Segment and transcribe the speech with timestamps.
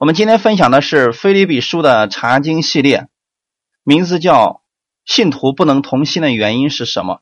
[0.00, 3.08] 我们今天分享的是《菲利比书》的查经系列，
[3.84, 4.46] 名字叫
[5.04, 7.16] 《信徒不能同心的原因是什么》。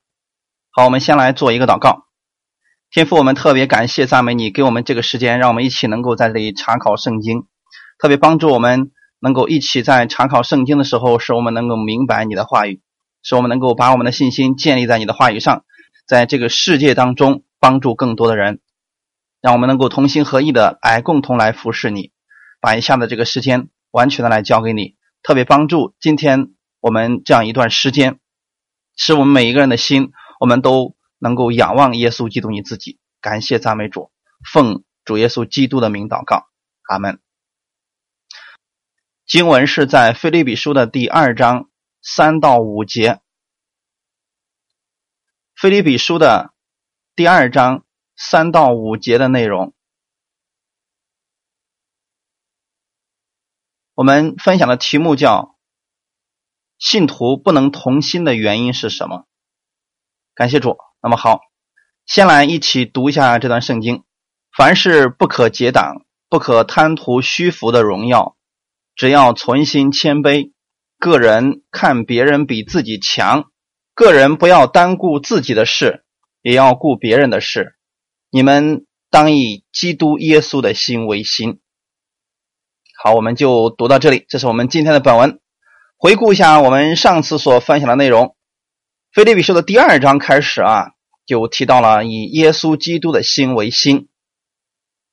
[0.71, 2.04] 好，我们先来做一个祷告。
[2.93, 7.49] 天父，我们特别感谢赞美你，给我们这个时间，让我们一起能够在这里查考圣经，
[7.99, 12.81] 特别帮助我们能够一起在查考圣经的时候，使我们能够明白你的话语，
[13.24, 15.65] 使我们能够把我们的信心建立在你的话语上，
[16.06, 18.60] 在这个世界当中帮助更多的人，
[19.41, 22.12] 让我们能够同心合意的来共同来服侍你。
[22.61, 28.19] 把以下的这个时间完全的来交给你，特别帮助今天我们这样一段时间，
[28.97, 32.99] 使我们每一个人的心，我们都能够仰望耶稣基督你自己。
[33.21, 34.11] 感谢赞美主，
[34.52, 36.47] 奉主耶稣基督的名祷告，
[36.89, 37.21] 阿门。
[39.27, 41.69] 经文是在腓立比书的第二章
[42.01, 43.21] 三到五节，
[45.55, 46.55] 腓利比书的
[47.15, 47.85] 第二章
[48.16, 49.75] 三到五节的内容。
[53.98, 55.57] 我们分享的题目叫
[56.79, 59.24] “信徒不能同心的原因是什么”。
[60.37, 60.77] 感谢主。
[61.02, 61.41] 那么好，
[62.07, 64.04] 先来一起读一下这段圣经：
[64.56, 68.36] 凡事不可结党，不可贪图虚浮的荣耀，
[68.94, 70.52] 只要存心谦卑，
[71.00, 73.50] 个人看别人比自己强，
[73.94, 76.04] 个人不要单顾自己的事，
[76.41, 77.74] 也要顾别人的事。
[78.30, 81.58] 你们当以基督耶稣的心为心。
[83.00, 84.27] 好，我们就读到这里。
[84.28, 85.38] 这是我们今天的本文。
[85.98, 88.27] 回顾一下我们上次所分享的内容，
[89.12, 94.08] 《腓立比书》的第二章开始啊，就提到了以耶稣基督的心为心。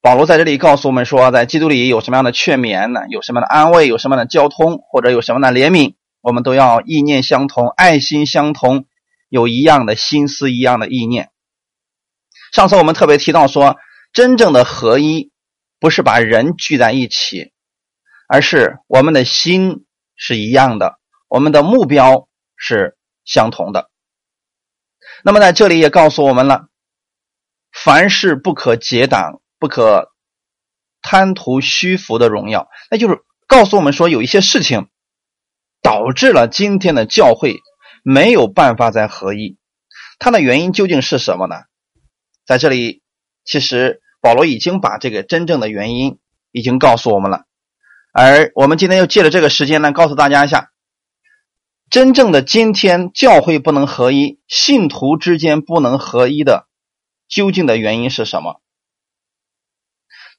[0.01, 3.01] 保罗在这里告诉我们说，在基督里有什么样的劝勉呢？
[3.07, 3.87] 有什么样的安慰？
[3.87, 4.79] 有什么样的交通？
[4.89, 5.93] 或者有什么样的怜悯？
[6.21, 8.85] 我们都要意念相同，爱心相同，
[9.29, 11.29] 有一样的心思，一样的意念。
[12.51, 13.77] 上次我们特别提到说，
[14.11, 15.29] 真正的合一
[15.79, 17.51] 不是把人聚在一起。
[18.27, 23.89] 而是我们的心是一样的，我们的目标是相同的。
[25.23, 26.67] 那么在这里也告诉我们了，
[27.71, 30.11] 凡事不可结党，不可
[31.01, 32.67] 贪图虚浮的荣耀。
[32.89, 34.89] 那就是告诉我们说，有一些事情
[35.81, 37.61] 导致了今天的教会
[38.03, 39.57] 没有办法再合一，
[40.19, 41.55] 它的原因究竟是什么呢？
[42.45, 43.01] 在这里，
[43.43, 46.19] 其实保罗已经把这个真正的原因
[46.51, 47.45] 已经告诉我们了。
[48.17, 50.71] 而我们今天又借着这个时间呢，告诉大家一下，
[51.89, 56.69] 真正的今天教会不能合一，信徒之间不能合一的
[57.27, 58.61] 究竟的原因是什么？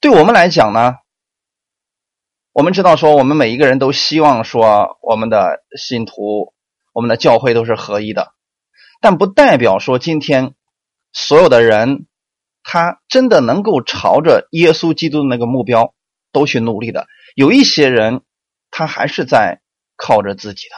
[0.01, 0.95] 对我们来讲呢，
[2.51, 6.55] 我们知道说，我们每一个人都希望说，我们的信徒、
[6.93, 8.33] 我们的教会都是合一的，
[9.01, 10.55] 但不代表说今天
[11.13, 12.07] 所有的人
[12.63, 15.93] 他真的能够朝着耶稣基督的那个目标
[16.31, 17.05] 都去努力的。
[17.37, 18.21] 有一些人，
[18.71, 19.61] 他还是在
[19.95, 20.75] 靠着自己的，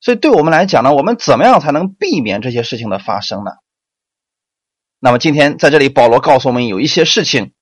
[0.00, 3.50] 所以对我们来讲呢，我们怎么样才能避免这些事情的发生呢？
[4.98, 7.52] 那么今天在这里，保罗告诉我们，有一些事情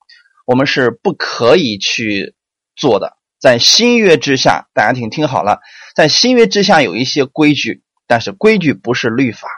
[0.47, 2.37] 我们是不可以去
[2.77, 3.17] 做的。
[3.41, 5.59] 在新约之下，大家请听好了，
[5.97, 9.49] 在新约之下有一些规矩，但是规矩不是律法。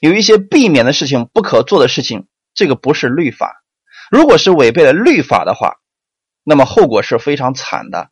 [0.00, 3.62] 有一些避免的事情，不可做的事情，这个不是律法。
[4.10, 5.76] 如果是违背了律法的话。
[6.44, 8.10] 那么后果是非常惨的，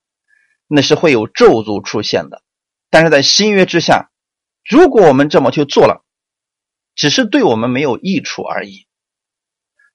[0.66, 2.42] 那是会有咒诅出现的。
[2.90, 4.10] 但是在新约之下，
[4.68, 6.04] 如果我们这么去做了，
[6.94, 8.86] 只是对我们没有益处而已。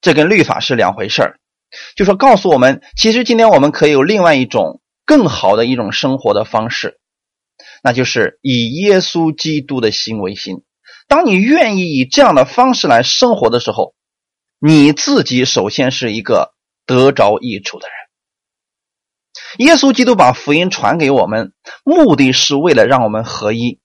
[0.02, 1.40] 这跟律法是两回事儿。
[1.96, 7.00] 就说告诉我们，其实今天我们可以有另外一种更好的一种生活的方式，
[7.84, 10.64] 那就是以耶稣基督的心为心。
[11.08, 13.96] 当你愿意以这样的方式来生活的时候，
[14.60, 16.54] 你自己首先是一个
[16.86, 17.96] 得着益处的人。
[19.58, 21.54] 耶稣基督把福音传给我们，
[21.84, 23.80] 目的是为了让我们合一。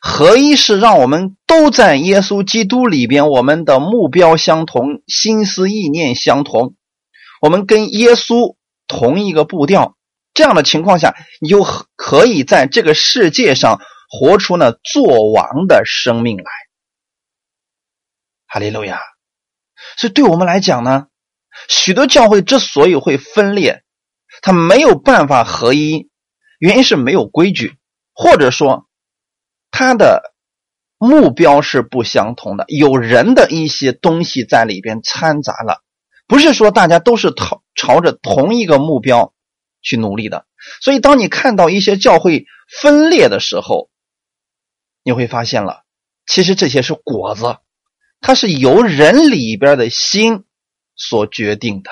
[0.00, 6.74] 合一是让我们都在耶稣基督里边，我们的目标相同，心思意念相同，
[7.40, 9.96] 我们跟耶稣同一个步调。
[10.34, 11.64] 这样的情况下，你就
[11.96, 16.44] 可以在这个世界上活出那做王的生命来。
[18.46, 19.00] 哈利路亚！
[19.96, 21.06] 所以，对我们来讲呢，
[21.68, 23.82] 许多教会之所以会分裂。
[24.42, 26.08] 他没有办法合一，
[26.58, 27.76] 原因是没有规矩，
[28.12, 28.86] 或者说
[29.70, 30.34] 他的
[30.98, 35.82] 目标是不相同的，有人的一些东西在里边掺杂了，
[36.26, 39.34] 不是说大家都是朝朝着同一个目标
[39.82, 40.46] 去努力的。
[40.80, 42.46] 所以，当你看到一些教会
[42.80, 43.90] 分裂的时候，
[45.02, 45.82] 你会发现了，
[46.26, 47.58] 其实这些是果子，
[48.20, 50.44] 它是由人里边的心
[50.96, 51.90] 所决定的，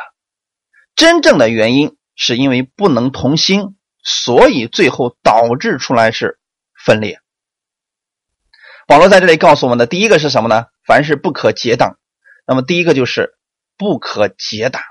[0.97, 1.97] 真正的原因。
[2.15, 6.39] 是因为不能同心，所以最后导致出来是
[6.85, 7.21] 分裂。
[8.87, 10.67] 保罗在这里告诉我们的第一个是什么呢？
[10.87, 11.99] 凡是不可结党。
[12.47, 13.39] 那么第一个就是
[13.79, 14.83] 不可结党。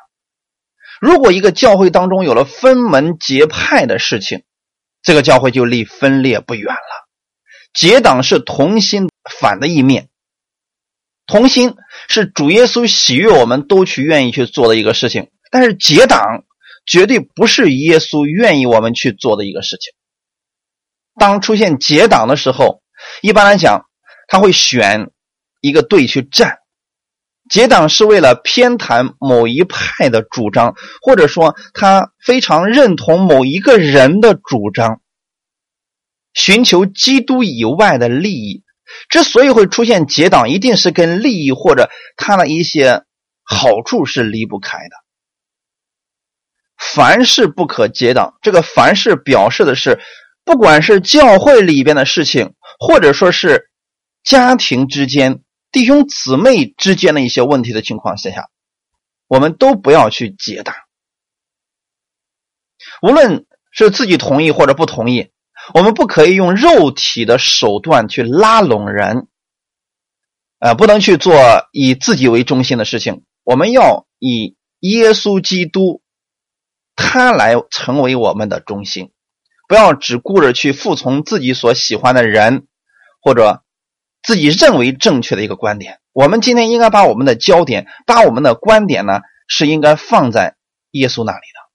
[1.00, 4.44] 如果一个教会当中有了分门结派的事情，
[5.02, 7.08] 这个教会就离分裂不远了。
[7.74, 9.10] 结党是同心
[9.40, 10.10] 反的一面，
[11.28, 11.75] 同心
[12.08, 16.46] 是主耶稣喜悦我们都去愿意去做的一个事情，但是结党
[16.85, 19.94] 绝对不是耶稣愿意我们去做的一个事情。
[21.15, 22.81] 当出现结党的时候，
[23.21, 23.85] 一般来讲，
[24.27, 25.12] 他会选
[25.62, 26.57] 一个队去站。
[27.50, 35.01] 结党是为了偏袒某一派的主张，或者说他非常认同某一个人的主张，
[36.33, 38.63] 寻求基督以外的利益。
[39.09, 43.03] 之所以会出现结党，一定是跟利益或者他的一些
[43.44, 45.02] 好处是离不开的。
[46.91, 50.00] 凡事不可结党，这个凡事表示的是，
[50.44, 52.53] 不管是教会里边的事情。
[52.80, 53.69] 或者说是
[54.24, 55.41] 家庭之间、
[55.71, 58.50] 弟兄姊妹之间的一些问题的情况下，
[59.27, 60.75] 我们都不要去结党。
[63.01, 65.31] 无论是自己同意或者不同意，
[65.74, 69.27] 我们不可以用肉体的手段去拉拢人，
[70.59, 71.33] 呃，不能去做
[71.71, 73.24] 以自己为中心的事情。
[73.44, 76.01] 我们要以耶稣基督
[76.95, 79.12] 他来成为我们的中心，
[79.68, 82.68] 不要只顾着去服从自己所喜欢的人。
[83.25, 83.63] 或者
[84.22, 90.57] 自己认为正确的一个观点，我们今天应该把我们的焦点，把我们的观点呢，是应该放在
[90.92, 91.72] 耶稣那里的。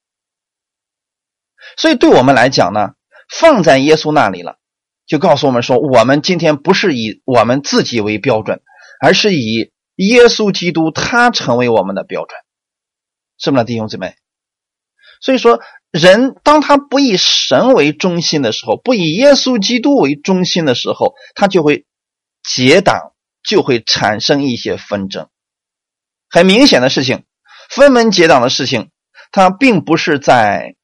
[1.79, 2.91] 所以，对我们来讲呢，
[3.31, 4.59] 放在耶稣那里了，
[5.06, 8.61] 就告诉我们说，我们今天不是以我们自己为标准，
[9.00, 12.38] 而是以耶稣基督他成为我们的标准，
[13.38, 14.17] 是不是，弟兄姊妹？
[15.20, 15.61] 所以说。
[15.91, 21.87] 人当他不以神为中心的时候，不以耶稣基督为中心的时候，他就会
[22.43, 25.31] 结党，就会产生一些纷争。
[26.29, 27.25] 很明显的事情，
[27.70, 28.91] 分门结党的事情，
[29.32, 30.76] 它并不是在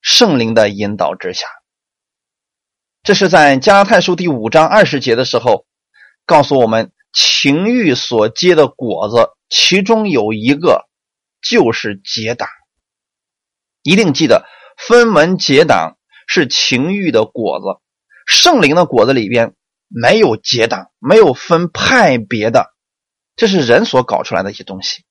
[0.00, 1.48] 圣灵的引导之下。
[3.02, 5.66] 这是在加拉太书第五章二十节的时候，
[6.24, 10.88] 告诉我们情欲所结的果子，其中有一个
[11.42, 12.48] 就是结党。
[13.90, 14.46] 一定记得，
[14.78, 15.96] 分门结党
[16.28, 17.80] 是情欲的果子，
[18.24, 19.54] 圣灵的果子里边
[19.88, 22.72] 没有结党，没有分派别的，
[23.34, 25.02] 这是人所搞出来的一些东西。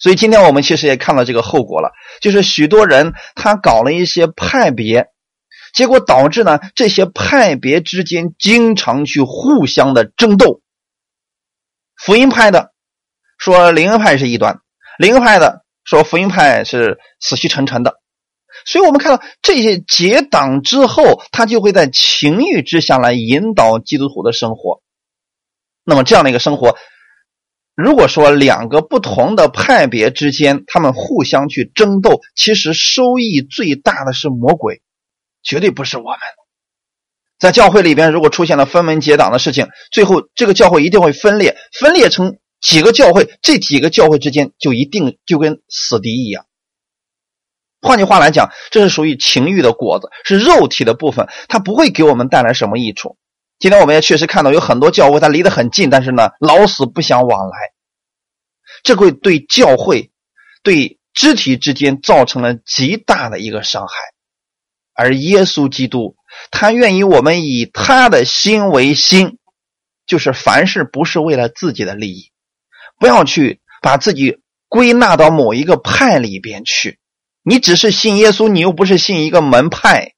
[0.00, 5.06] 所以今天我们其实也看到这个后果了，就是许多人他搞了一些派别，
[5.72, 10.62] 结果导致呢这些派别之间经常去互相的争斗。
[11.96, 12.72] 福音派的
[13.38, 14.58] 说灵恩派是异端，
[14.98, 15.64] 灵恩派的。
[15.82, 17.99] 说福音派是死气沉沉的，
[18.64, 24.82] 所以我们看到这些结党之后，他就会在情欲之下来引导基督徒的生活。
[25.84, 26.76] 那么这样的一个生活，
[27.74, 34.82] 如果说两个不同的派别之间，他们互相去争斗，其实收益最大的是魔鬼，
[35.42, 36.18] 绝对不是我们。
[37.38, 42.38] 在教会里边，如果出现了分门结党的事情，最后这个教会一定会分裂，分裂成。
[42.60, 46.44] 几个教会，这几个教会之间就一定就跟死敌一样。
[47.80, 53.16] 换句话来讲，这是属于情欲的果子，是肉体的部分，它不会给我们带来什么益处。
[53.58, 57.56] 今天我们也确实看到有很多教会，它离得很近，但是呢，老死不相往来，
[58.82, 60.10] 这会对教会、
[60.62, 63.94] 对肢体之间造成了极大的一个伤害。
[64.94, 66.16] 而耶稣基督，
[66.50, 69.38] 他愿意我们以他的心为心，
[70.06, 72.30] 就是凡事不是为了自己的利益。
[72.98, 76.99] 不要去把自己归纳到某一个派里边去，
[77.42, 80.14] 你只是信耶稣，你又不是信一个门派，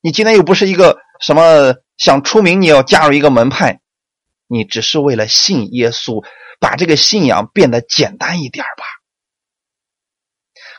[0.00, 3.80] 你今天又不是一个什么想出名，你要加入一个门派，
[4.46, 6.24] 你只是为了信耶稣，
[6.60, 8.84] 把这个信仰变得简单一点吧。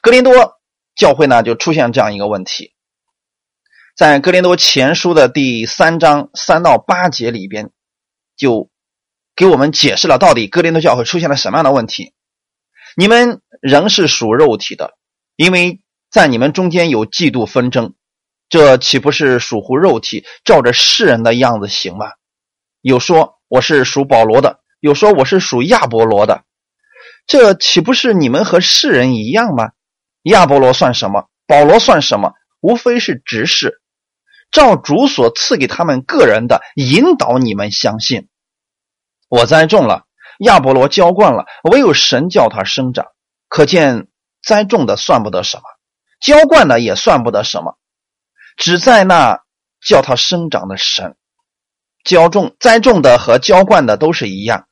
[0.01, 0.59] 格林多
[0.95, 2.73] 教会呢，就出现这样一个问题，
[3.95, 7.71] 在格林多前书的第三章三到八节里边，
[8.37, 8.69] 就。
[9.37, 12.13] 给我们解释了到底哥林多教会出现了什么样的问题？
[12.95, 14.93] 你们仍是属肉体的，
[15.35, 17.93] 因为在你们中间有嫉妒纷争，
[18.49, 22.07] 这岂不是属乎肉体，照着世人的样子行吗？
[22.81, 26.43] 有说我是属保罗的，有说我是属亚伯罗的，
[27.27, 29.71] 这岂不是你们和世人一样吗？
[30.23, 31.27] 亚伯罗算什么？
[31.47, 32.33] 保罗算什么？
[32.61, 33.81] 无非是执事，
[34.51, 38.27] 照主所赐给他们个人的引导，你们相信。
[39.29, 40.05] 我栽种了，
[40.39, 43.07] 亚波罗浇灌了，唯有神叫他生长。
[43.47, 44.07] 可见
[44.45, 45.63] 栽种的算不得什么，
[46.21, 47.77] 浇灌的也算不得什么，
[48.55, 49.41] 只在那
[49.81, 51.17] 叫它生长的神。
[52.03, 54.67] 浇种、栽种的和浇灌的都是一样，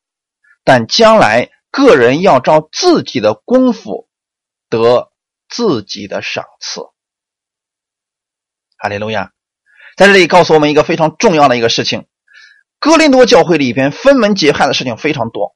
[0.63, 4.08] 但将来个人要照自己的功夫
[4.70, 5.12] 得
[5.50, 6.82] 自己的赏赐。
[8.77, 9.32] 哈利路亚！
[9.98, 12.06] 在这里告诉我们一个非常重要的一个事情：
[12.80, 15.56] 哥林多教会里边分门结派的事情非常多。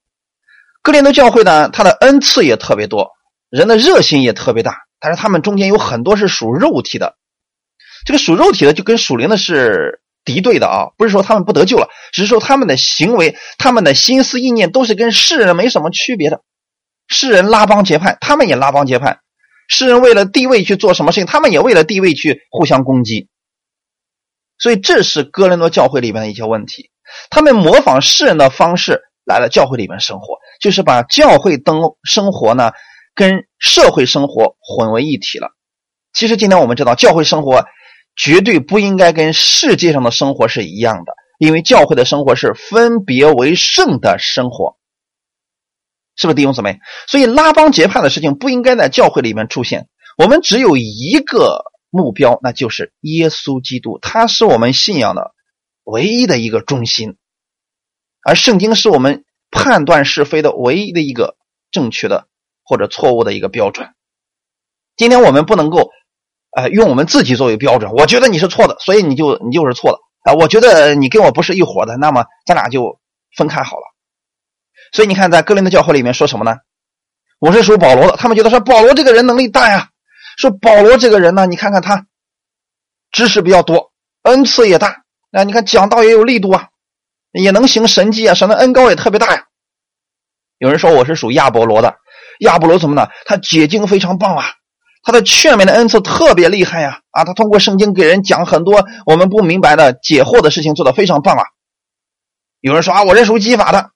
[0.82, 3.12] 哥林多教会呢，它的恩赐也特别多，
[3.50, 7.16] 人的热心也特别大，但是他们中间有很多是属肉体的。
[8.06, 10.02] 这个属肉体的就跟属灵的是。
[10.26, 16.42] 敌对的啊，不是说他们不得救了，只是说他们的行为、他们的心思意念都是跟世人没什么区别的。
[17.08, 19.22] 世人拉帮结派，他们也拉帮结派；
[19.70, 23.30] 世人为了地位去做什么事情，他们也为了地位去互相攻击。
[24.60, 26.92] 所以这是哥伦多教会里面的一些问题。
[27.30, 32.74] 他们模仿世人的方式来了教会里面生活，就是把教会灯生活呢
[33.18, 35.50] 跟社会生活混为一体了。
[36.14, 37.66] 其实今天我们知道教会生活。
[38.20, 44.80] 绝对不应该跟世界上的生活是一样的，因为教会的生活是分别为圣的生活，
[46.16, 46.80] 是不是弟兄姊妹？
[47.06, 49.88] 所以拉帮结派的事情不应该在教会里面出现。
[50.18, 55.36] 我们只有一个目标，那就是耶稣基督，他是我们信仰的
[55.84, 57.18] 唯一的一个中心，
[58.24, 61.38] 而圣经是我们判断是非的唯一的一个
[61.70, 62.28] 正确的
[62.68, 63.90] 或者错误的一个标准。
[64.96, 65.90] 今天我们不能够。
[66.56, 70.34] 呃，用我们自己作为标准，我觉得你是错的，所以你就你就是错的啊！
[70.34, 73.00] 我觉得你跟我不是一伙的，那么咱俩就
[73.36, 73.84] 分开好了。
[74.92, 76.58] 所以你看，在哥林的教会里面说什么呢？
[77.38, 79.90] 我是属保罗的，他们觉得说保罗这个人能力大呀，
[80.38, 82.08] 说保罗这个人呢，你看看他
[83.12, 83.92] 知识比较多，
[84.24, 86.70] 恩赐也大啊，你看讲道也有力度啊，
[87.34, 89.46] 也能行神迹啊，神的恩高也特别大呀。
[90.58, 91.98] 有人说我是属亚波罗的，
[92.40, 93.08] 亚波罗怎么呢？
[93.26, 94.46] 他解经非常棒啊。
[95.04, 97.00] 他的劝勉的恩赐特别厉害呀！
[97.12, 101.44] 啊，他通过圣经给人讲很多我们不明白的解惑的事情，做的非常棒啊。
[102.60, 103.92] 有人说啊，我是属基法的，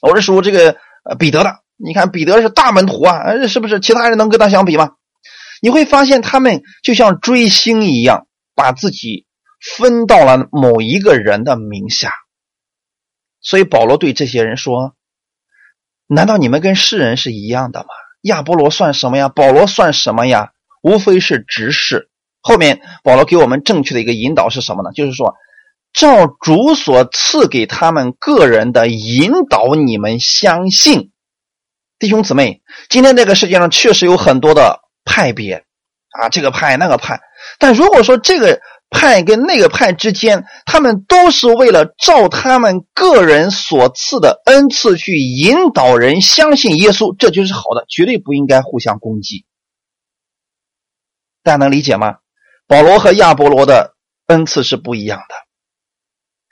[0.00, 0.78] 我是属这个
[1.18, 1.56] 彼得的。
[1.76, 3.78] 你看彼得是大门徒啊，是不是？
[3.80, 4.92] 其他人能跟他相比吗？
[5.60, 9.26] 你会发现他们就像追星一样，把自己
[9.76, 12.10] 分到了某一个人的名下。
[13.42, 14.94] 所以保罗对这些人说
[16.14, 17.86] ：“难道你们跟世人是一样的吗？”
[18.22, 19.28] 亚波罗算什么呀？
[19.28, 20.52] 保罗算什么呀？
[20.82, 22.08] 无非是执事。
[22.40, 24.90] 后面保罗给我们正确的一个引导是什么呢？
[24.92, 25.34] 就是说，
[25.92, 31.10] 照主所赐给他们个人的引导，你们相信。
[31.98, 35.64] 弟兄姊妹，今天这个世界上确实有很多的派别
[36.20, 37.20] 啊，这个派那个派。
[37.58, 38.60] 但如果说这个，
[38.92, 49.46] 派跟那个派之间，他们都是为了照他们个人所赐的恩赐去引导人相信耶稣，这就是好的，绝对不应该互相攻击。
[51.42, 52.16] 大家能理解吗？
[52.68, 53.94] 保罗和亚波罗的
[54.28, 55.34] 恩赐是不一样的，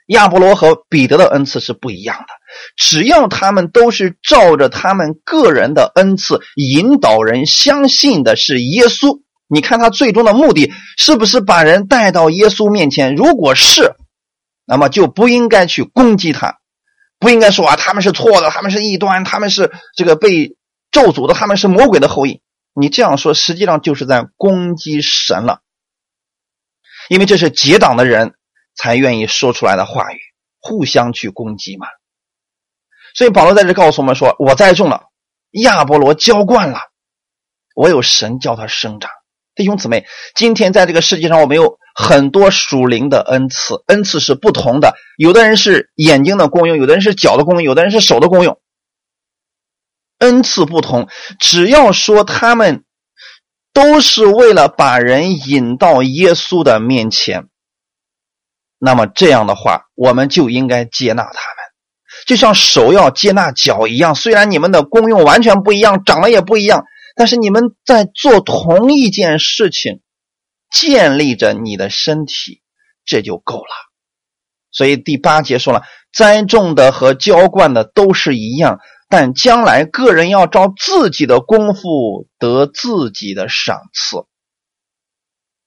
[0.07, 2.33] 亚波罗和彼得的恩赐是不一样的。
[2.75, 9.21] 只要他们都是照着他们个人的恩赐引导人相信的是耶稣。
[9.53, 13.15] 你看他最终的目的是不是把人带到耶稣面前？
[13.15, 13.95] 如果是，
[14.63, 16.59] 那么就不应该去攻击他，
[17.19, 20.55] 不应该说啊他们是错的，他们是异端，他们是这个被
[20.89, 22.41] 咒诅的，他们是魔鬼的后裔。
[22.73, 25.59] 你这样说实际上就是在攻击神了，
[27.09, 28.35] 因为这是结党的人
[28.73, 30.19] 才愿意说出来的话语，
[30.61, 31.87] 互相去攻击嘛。
[33.13, 35.07] 所以保罗在这告诉我们说：“我栽种了，
[35.51, 36.79] 亚波罗浇灌了，
[37.75, 39.11] 我有神叫他生长。”
[39.53, 44.95] 弟兄姊妹，今天在这个世界上，我们有很多属灵的恩赐，恩赐是不同的。
[45.17, 48.59] 有的人是眼睛的功用，有的人是脚的功用，有的人是手的功用。
[50.19, 52.85] 恩赐不同，只要说他们
[53.73, 57.47] 都是为了把人引到耶稣的面前，
[58.79, 61.35] 那么这样的话，我们就应该接纳他们，
[62.25, 64.15] 就像手要接纳脚一样。
[64.15, 66.85] 虽然你们的功用完全不一样，长得也不一样。
[67.21, 70.01] 但是你们在做同一件事情，
[70.71, 72.63] 建立着你的身体，
[73.05, 73.69] 这就够了。
[74.71, 84.25] 所以第八节说了，栽种的和浇灌的都是一样，但将来个人要照自己的功夫得自己的赏赐。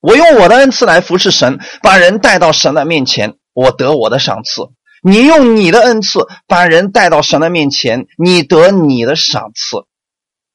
[0.01, 4.73] 我用我的恩赐来服侍神，把人带到神的面前，我得我的赏赐；
[5.09, 9.87] 你用你的恩赐把人带到神的面前，你得你的赏赐。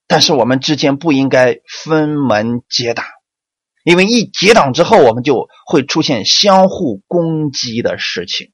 [0.10, 3.06] 但是我们之间不应该分门结党，
[3.84, 8.52] 因为一结党之后，我们就会出现相互攻击的事情。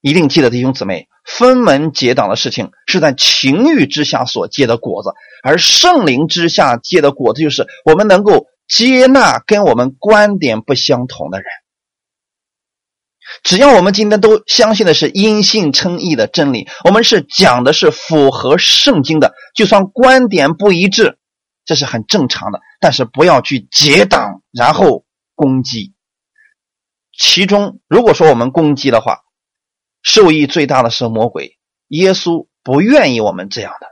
[0.00, 5.10] 一定记得弟兄姊妹，分门结党的事情是在情欲之下所结的果子，
[5.44, 11.46] 而圣灵之下结的果子就是我们能够接纳跟我们观点不相同的人。
[13.42, 21.18] 只要我们今天都相信的是因信称义的真理，我们是讲的是符合圣经的，就算观点不一致，
[21.64, 22.60] 这是很正常的。
[22.80, 25.04] 但是不要去结党，然后
[25.34, 25.94] 攻击。
[27.18, 29.18] 其中，如果说我们攻击的话，
[30.02, 31.58] 受益最大的是魔鬼。
[31.88, 33.86] 耶稣不愿意我们这样的，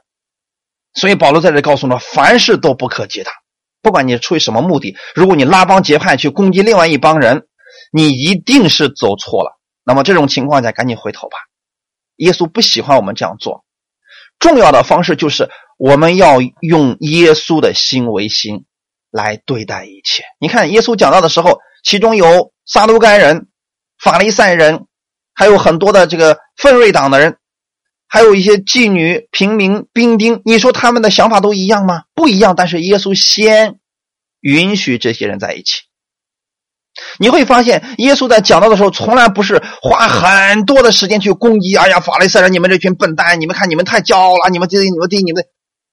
[0.94, 3.34] 所以保罗在这告诉我们：凡事都不可结党，
[3.82, 4.96] 不管你出于什么目的。
[5.14, 7.47] 如果你拉帮结派去攻击另外一帮人，
[7.92, 9.58] 你一定是走错了。
[9.84, 11.36] 那么这种情况下，赶紧回头吧。
[12.16, 13.64] 耶稣不喜欢我们这样做。
[14.38, 18.64] 重要的方式就是我们要用耶稣的心为心
[19.10, 20.24] 来对待一切。
[20.40, 23.48] 你看，耶稣讲到的时候，其中有撒都该人、
[23.98, 24.86] 法利赛人。
[25.34, 27.38] 还有很多的这个奋锐党的人，
[28.08, 32.02] 还有一些妓女、平民、兵丁，你说他们的想法都一样吗？
[32.12, 32.56] 不一样。
[32.56, 33.78] 但是耶稣先
[34.40, 35.82] 允许这些人在一起。
[37.18, 41.76] 你会发现，耶稣在讲到的时候，从来不是花很多的时间去攻击。
[41.76, 43.40] 哎呀，法利赛人，你们这群笨蛋！
[43.40, 44.50] 你们看，你们太骄傲了！
[44.50, 45.44] 你们这、你们这、你们，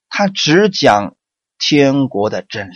[0.08, 1.14] 他只讲
[1.58, 2.74] 天国的真理。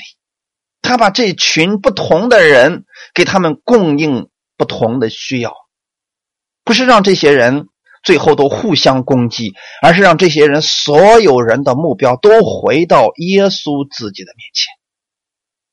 [0.82, 2.84] 他把这群不同的人
[3.14, 5.54] 给他们供应不同的需要。
[6.64, 7.66] 不是让这些人
[8.02, 14.66] 最后都互相攻击，而是让这些人所有人的目标都回到耶稣自己的面前，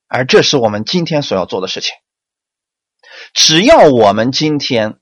[0.08, 1.94] 而这是我们今天所要做的事情。
[3.34, 4.98] 只要我们今天，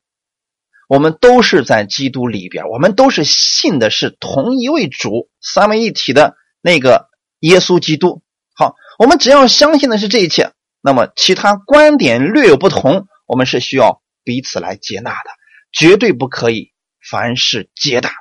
[0.87, 8.21] 我们都是在基督里边，我们都是信的是同一位主，三位一体的那个耶稣基督。
[8.53, 10.51] 好，我们只要相信的是这一切，
[10.81, 15.29] 那么其他观点略有不同，我们是需要彼此来接纳的。
[15.71, 16.71] 绝对不可以
[17.09, 18.13] 凡事结党，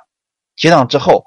[0.57, 1.25] 结党之后，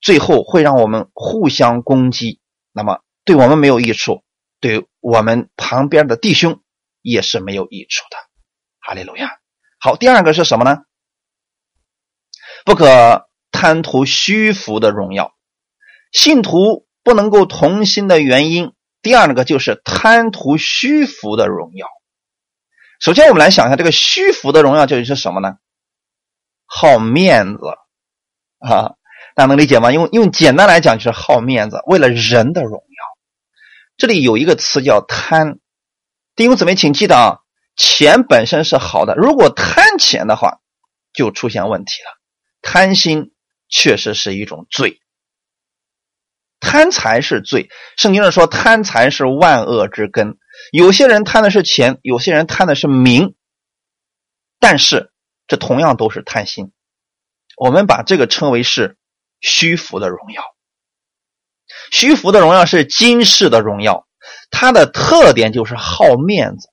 [0.00, 2.40] 最后会让我们互相攻击，
[2.72, 4.24] 那么对我们没有益处，
[4.60, 6.60] 对我们旁边的弟兄
[7.02, 8.16] 也是没有益处的。
[8.80, 9.30] 哈利路亚。
[9.78, 10.78] 好，第二个是什么呢？
[12.64, 15.34] 不可贪图虚浮的荣耀，
[16.12, 21.86] 信徒不能够同心的原因，第二个就是贪图虚浮的荣耀。
[23.00, 25.56] 首先，我们来想一下，这个虚浮的荣耀究竟是什么呢？
[26.66, 27.60] 好面子
[28.58, 28.92] 啊，
[29.34, 29.90] 大家能理解吗？
[29.90, 32.84] 用用简单来讲，就是好面子，为了人的荣耀。
[33.96, 35.58] 这里有一个词叫贪，
[36.36, 37.38] 弟兄姊妹，请记得啊，
[37.76, 40.60] 钱本身是好的，如果贪钱的话，
[41.12, 42.20] 就出现问题了。
[42.62, 43.32] 贪心
[43.68, 45.00] 确实是一种罪，
[46.60, 47.68] 贪财是罪。
[47.96, 50.38] 圣经上说，贪财是万恶之根。
[50.72, 53.34] 有些人贪的是钱，有些人贪的是名，
[54.58, 55.12] 但是
[55.46, 56.72] 这同样都是贪心。
[57.56, 58.98] 我们把这个称为是
[59.40, 60.42] 虚浮的荣耀。
[61.90, 64.06] 虚浮的荣耀是今世的荣耀，
[64.50, 66.68] 它的特点就是好面子，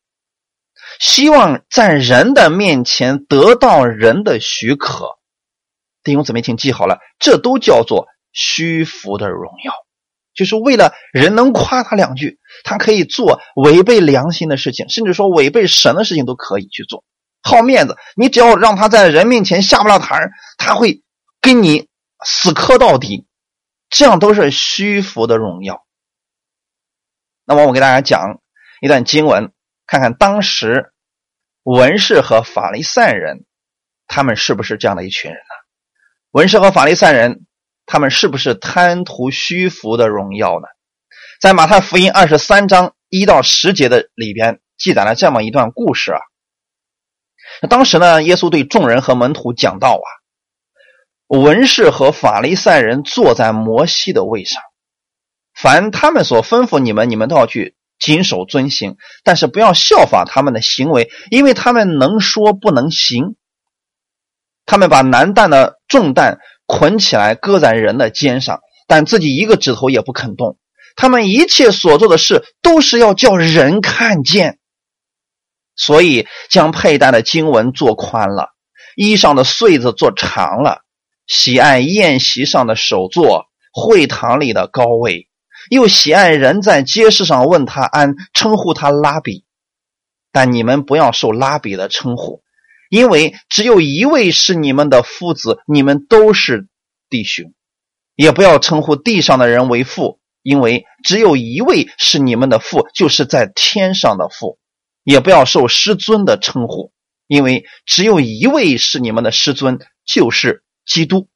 [1.00, 5.18] 希望在人的面前得到人的许可。
[6.04, 9.74] 弟兄姊妹，请记好了，这都叫做虚浮的荣耀。
[10.34, 17.04] 就是为了人能夸他两句，他可以做违背良心的事情，甚至说违背神的事情都可以去做。
[17.42, 21.02] 好面子，你只要让他在人面前下不了台他会
[21.42, 21.88] 跟你
[22.24, 23.26] 死磕到底，
[23.90, 25.87] 这样都是虚浮的荣耀。
[27.48, 28.40] 那么我给大家讲
[28.82, 29.52] 一段经文，
[29.88, 30.94] 看看当时
[31.64, 33.46] 文士和法利赛人，
[34.06, 35.56] 他们是不是这样的一群人呢？
[36.30, 37.44] 文士和法利赛人。
[37.90, 40.68] 他们是不是贪图虚浮的荣耀呢？
[41.40, 46.20] 在马太福音二十三章一到十节的里边记载了这么一段故事啊。
[47.62, 50.08] 那当时呢，耶稣对众人和门徒讲道啊，
[51.30, 54.62] 文士和法利赛人坐在摩西的位上，
[55.62, 63.36] 凡他们所吩咐你们，你们都要去谨守遵行，但是不要效法他们的行为，因为他们能说不能行。
[64.66, 66.40] 他们把难担的重担。
[66.70, 70.58] 捆起来，搁在人的肩上，但自己一个指头也不肯动。
[70.98, 74.60] 他们一切所做的事，都是要叫人看见。
[75.78, 78.50] 所以，将佩戴的经文做宽了，
[78.98, 80.82] 衣裳的穗子做长了，
[81.26, 85.30] 喜爱宴席上的首座，会堂里的高位，
[85.70, 89.46] 又喜爱人在街市上问他安，称呼他拉比。
[90.32, 92.42] 但你们不要受拉比的称呼。
[92.90, 96.70] 因为只有一位是你们的夫子，你们都是
[97.10, 97.54] 弟兄，
[98.16, 104.58] 也不要称呼地上的人为父，因为只有一位是你们的父，就是在天上的父，
[105.04, 106.94] 也不要受师尊的称呼，
[107.28, 111.28] 因为只有一位是你们的师尊，就是基督。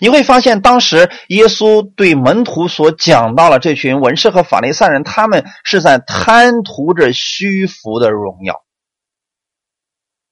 [0.00, 8.62] 你会发现，当时耶稣对门徒所讲到了这群文士和法利赛人，他们是在贪图着虚浮的荣耀。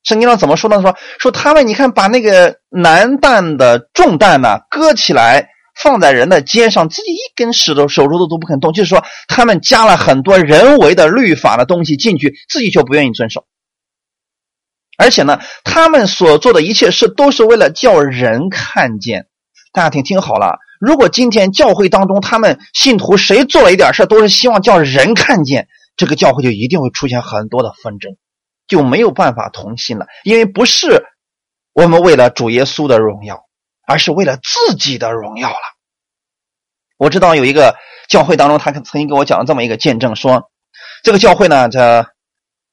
[0.03, 0.81] 圣经上怎么说呢？
[0.83, 8.73] 说说他们，你看，把那个难担的重担呢，搁起来放在人的肩上，自己一根石头手指头都不肯动。
[8.75, 13.47] 就是说，他们加了很多人为的律法的东西进去，自己却不愿意遵守。
[14.99, 19.29] 而且呢，他们所做的一切事，都是为了叫人看见。
[19.73, 28.17] 大家听听好了，如果今天教会当中他们信徒谁做了一点事都是希望叫人看见，这个教会就一定会出现很多的纷争，
[28.67, 30.07] 就没有办法同心了。
[30.25, 31.05] 因为不是
[31.73, 33.45] 我们为了主耶稣的荣耀，
[33.87, 35.57] 而是为了自己的荣耀了。
[36.99, 37.77] 我知道有一个
[38.09, 40.51] 教会当中，他曾经给我讲了这么一个见证，说
[41.05, 42.07] 这个教会呢，这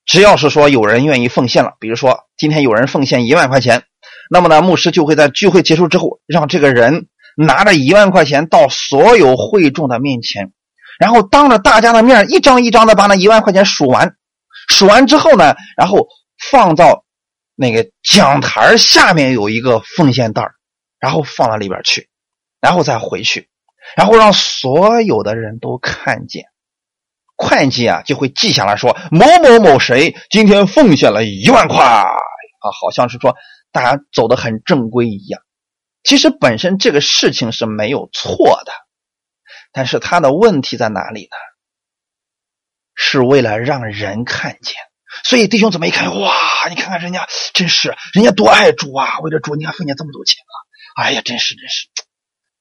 [0.04, 3.84] 只要是说有人愿意奉献了，比如说今天有人奉献一万块钱。
[4.30, 10.52] 那么呢，牧师就会在聚会结束之后，让这个人拿着一万块钱到所有会众的面前，
[11.00, 14.16] 然后当着大家的面一张一张的把那一万块钱数完。
[14.68, 16.08] 数完之后呢，然后
[16.52, 17.06] 放到
[17.56, 20.44] 那个讲台下面有一个奉献袋
[21.00, 22.10] 然后放到里边去，
[22.60, 23.48] 然后再回去，
[23.96, 26.44] 然后让所有的人都看见。
[27.38, 32.06] 会计啊就会记下来说某某某谁今天奉献了一万块啊，
[32.82, 33.36] 好像是说。
[33.72, 35.42] 大家走的很正规一样，
[36.04, 38.72] 其实本身这个事情是没有错的，
[39.72, 41.36] 但是他的问题在哪里呢？
[43.00, 44.76] 是为了让人看见，
[45.24, 46.34] 所以弟兄姊妹一看，哇，
[46.70, 49.20] 你看看人家，真是人家多爱主啊！
[49.20, 51.88] 为了主，你还奉献这么多钱啊，哎呀，真是真是，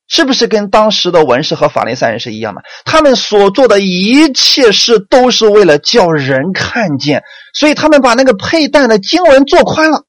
[0.09, 2.63] 是不是跟当时的文士和法利赛人是一样的？
[2.85, 10.06] 他们所做的一切事都是为了叫人看见，所以他们把那个佩戴的经文做宽了。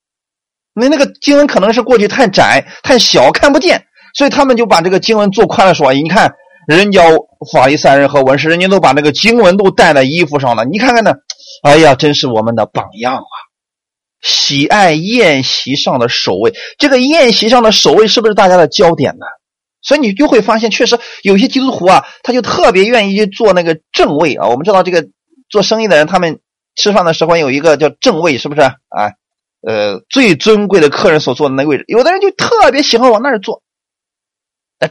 [0.79, 6.31] 那那个经文可能是过去太窄太小看不见，所以他们就把这个经文做宽了，说：“你看，
[6.67, 7.01] 人家
[7.51, 11.13] 法利赛人和文士，人家都把那个经文都带在衣服上了，你看看呢，
[11.63, 13.33] 哎呀，真是我们的榜样啊！
[14.21, 19.25] 喜爱宴席上的守卫，这个宴席上的守卫是不是大家的焦点呢？
[19.81, 24.47] 所以你就会发现，确实有些基督徒啊，他就特别愿意去做那个正位啊。
[24.47, 25.07] 我们知道这个
[25.49, 26.39] 做生意的人，他们
[26.75, 28.73] 吃饭的时候有一个叫正位，是不是啊？”
[29.61, 33.63] 呃，最尊贵的客人所坐的那个位置，有的人就特别喜欢往那儿坐，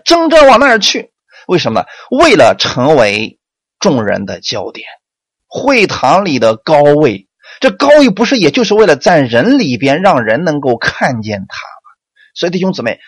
[0.04, 1.12] 争着往那儿去。
[1.46, 1.84] 为什么？
[2.10, 3.38] 为了成为
[3.78, 4.86] 众人的焦点。
[5.48, 7.28] 会堂里的高位，
[7.60, 11.94] 这高位不是也就是为了在人里边让人能够看见他吗？
[12.34, 12.98] 所以弟兄姊妹，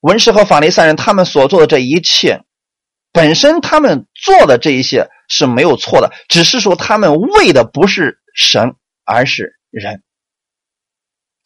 [0.00, 2.42] 文士和法利赛人他们所做的这一切，
[3.12, 8.74] 本身他们做的这一些是没有错的，只是说他们为的不是神，
[9.04, 10.02] 而是人。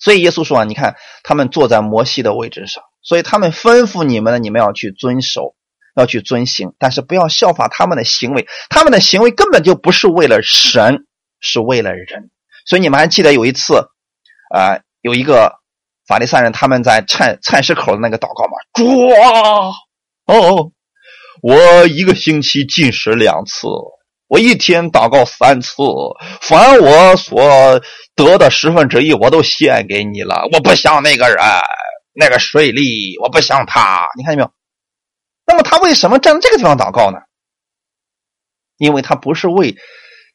[0.01, 5.55] 所以耶稣说啊，你看他们坐在摩西的位置上，所以他们吩咐你们呢，你们要去遵守，
[5.95, 11.05] 要去遵行，但是不要效法他们的行为，他们的行为根本就不是为了神，
[11.39, 12.31] 是为了人。
[12.65, 13.75] 所以你们还记得有一次，
[14.55, 15.53] 啊，有一个
[16.07, 18.53] 法利赛人他们在菜菜市口的那个祷告吗？
[18.75, 19.71] 主啊，
[20.27, 20.73] 哦，
[21.43, 23.69] 我一个星期进食两次。
[24.31, 25.83] 我一天祷告三次，
[26.41, 27.83] 凡我所
[28.15, 30.49] 得的十分之一，我都献给你了。
[30.53, 31.37] 我不像那个人，
[32.15, 34.07] 那个税吏，我不像他。
[34.17, 34.53] 你看见没有？
[35.47, 37.19] 那么他为什么站在这个地方祷告呢？
[38.79, 39.75] 因为他不是为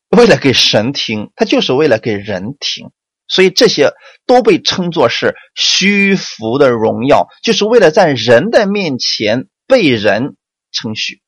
[0.09, 2.91] 为了给神听，他就是为了给人听。
[3.29, 3.93] 所以这些
[4.25, 10.35] 都被称作是虚浮的荣耀，就是为了在人的面前被人
[10.73, 11.21] 称许。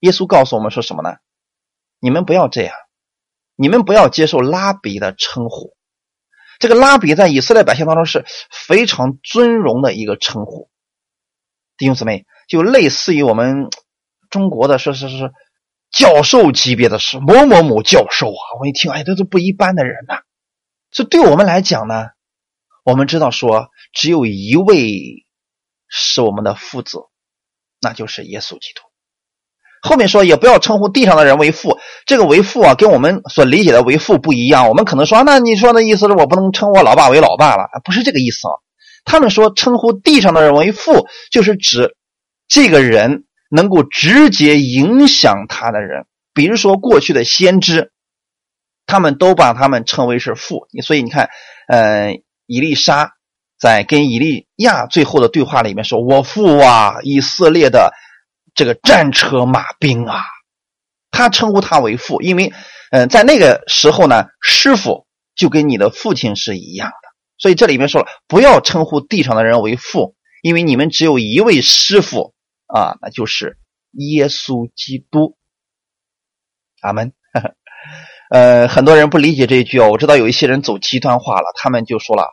[0.00, 1.10] 耶稣告诉我们说什么呢？
[2.00, 2.74] 你们不要这样，
[3.56, 5.76] 你们不要接受拉比的称呼。
[6.58, 10.70] 这个拉比在以色列百姓当中是非常尊荣的一个称呼。
[11.76, 13.68] 弟兄姊妹，就类似于我们
[14.30, 15.32] 中国的说是是
[15.92, 18.42] 教授级别的是某某某教授啊。
[18.58, 20.22] 我一听，哎，都不一般的人呐。
[20.90, 22.08] 这对我们来讲呢，
[22.82, 25.26] 我们知道说只有一位
[25.86, 26.98] 是我们的父子，
[27.80, 28.87] 那就是耶稣基督。
[29.80, 34.68] 后面说也不要称呼地上的人为父，这个为父啊，跟我们所理解的为父不一样。
[34.68, 37.64] 我们可能说，那你说的意思是我不能称我老爸为老爸了？
[37.84, 38.54] 不是这个意思啊。
[39.04, 41.94] 他们说称呼地上的人为父，就是指
[42.48, 47.92] 这个人能够直接影响他的人，比如说过去的先知，
[48.86, 50.66] 他们都把他们称为是父。
[50.82, 51.30] 所以你看，
[51.68, 53.12] 呃，以利沙
[53.58, 57.92] 在跟以利亚最后的对话里面说：“我父啊，以色列的。”
[58.58, 60.24] 这个战车马兵啊，
[61.12, 62.52] 他称呼他为父，因为，
[62.90, 67.08] 嗯，在那个时候呢，师傅就跟你的父亲是一样的。
[67.38, 72.34] 所以这里面说了，不要称呼地上的人为父，因为你们只有一位师傅
[72.66, 73.58] 啊，那就是
[73.92, 75.36] 耶稣基督。
[76.80, 77.12] 阿门。
[78.34, 79.88] 呃，很多人不理解这一句哦。
[79.92, 82.24] 我知道有一些人走极端化了，他们就说了，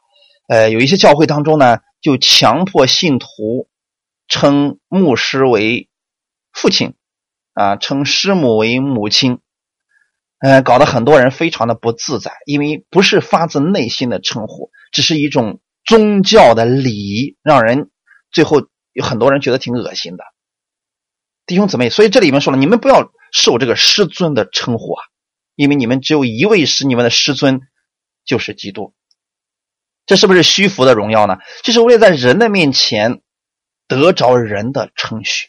[0.48, 3.70] 呃，有一些教会当中呢，就强迫信徒
[4.28, 5.88] 称牧师为
[6.56, 6.96] 父亲，
[7.54, 9.40] 啊，称师母为母亲，
[10.40, 17.92] 呃，搞得很多人非常的不自在，因为不是发自内心的称呼，只是一种宗教的礼仪，让人
[18.32, 20.24] 最后有很多人觉得挺恶心的。
[21.46, 25.04] 弟兄姊妹，所以这里面说了，你们不要受这个师尊的称呼啊。
[25.56, 27.62] 因为你们只有一位是你们的师尊，
[28.26, 28.94] 就是基督。
[30.06, 31.38] 这是不是虚浮的荣耀呢？
[31.64, 33.22] 就是为了在人的面前
[33.88, 35.48] 得着人的称许。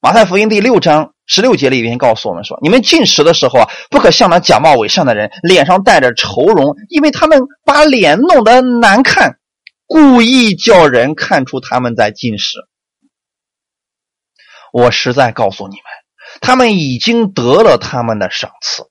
[0.00, 9.38] 马太福音第六章十六节里边告诉我们说：“你们进食的时候啊，不可像那假冒伪善的人，脸上带着愁容，因为他们把脸弄得难看，
[9.86, 12.58] 故意叫人看出他们在进食。”
[14.72, 15.82] 我实在告诉你们。
[16.40, 18.90] 他们已经得了他们的赏赐。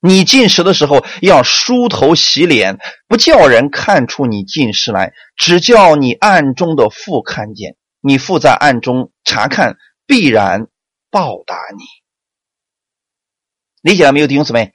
[0.00, 7.76] 你进食的时候要梳头洗脸，不叫人看出你进食来，只叫你暗中的父看见。
[8.00, 9.76] 你父在暗中查看，
[10.10, 10.66] 必然
[11.08, 11.84] 报答你。
[13.80, 14.72] 理解了没有，弟兄姊妹？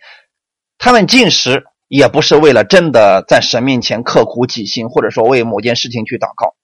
[0.78, 6.56] 他们进食也不是为了真的在神面前刻苦己心，或者说为某件事情去祷告，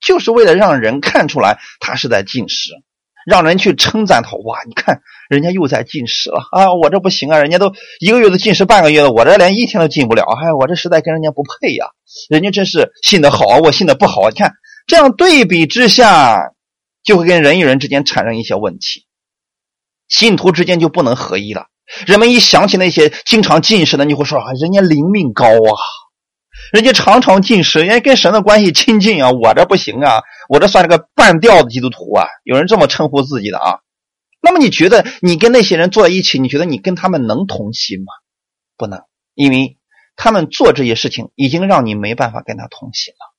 [0.00, 2.70] 就是为了让人看出来他是在进食。
[3.26, 4.60] 让人去称赞他哇！
[4.66, 11.86] 你看人家又在进食了啊，我这不行啊，人家都一个月都进食半个月了，我这连一天都进不了，哎，我这实在跟人家不配呀！
[12.30, 14.30] 人家真是信的好，我信的不好。
[14.30, 14.52] 你看
[14.86, 16.38] 这样对比之下，
[17.02, 19.06] 就会跟人与人之间产生一些问题，
[20.08, 21.66] 信徒之间就不能合一了。
[22.06, 25.74] 人们一想起那些经常进食的，你会说啊，人家灵命高啊。
[26.72, 33.80] 人家常常进食，人家跟神的关系亲近啊，我这不行啊，我这算是个半吊子基督徒啊，有人这么称呼自己的啊。
[34.42, 38.12] 那么你觉得你跟那些人坐在一起，你觉得你跟他们能同心吗？
[38.76, 39.00] 不能，
[39.34, 39.78] 因为
[40.16, 43.34] 他们做这些事情已经让你没办法跟他同心了。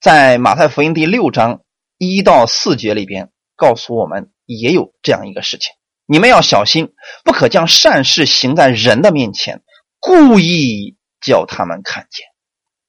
[0.00, 1.62] 在马太福音第六章
[1.98, 5.72] 一到四节里边告诉我们，也有这样一个事情，
[6.06, 6.92] 你们要小心，
[7.24, 9.62] 不可将善事行在人的面前，
[9.98, 12.26] 故意叫他们看见。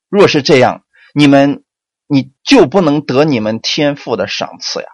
[0.09, 1.63] 若是这样，你们
[2.07, 4.87] 你就不能得你们天赋的赏赐呀。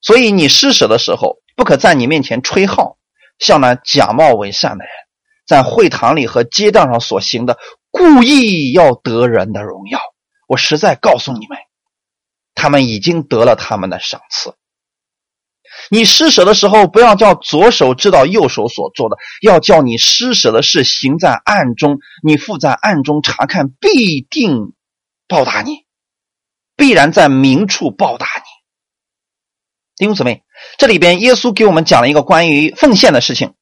[0.00, 2.96] 所以你施舍的时候，不可在你面前吹号，
[3.38, 4.92] 像那假冒伪善的人，
[5.46, 7.58] 在会堂里和街道上所行的，
[7.90, 10.00] 故意要得人的荣耀。
[10.48, 11.58] 我实在告诉你们，
[12.54, 14.54] 他们已经得了他们的赏赐。
[15.88, 24.72] 你施舍的时候，不要叫左手知道右手所做的，要叫你施舍的事行在暗中，你父在暗中查看，必定
[25.26, 25.86] 报答你，
[26.76, 28.42] 必然在明处报答你。
[29.96, 30.42] 弟兄姊妹，
[30.76, 33.54] 这里边耶稣给我们讲了一个关于奉献的事情，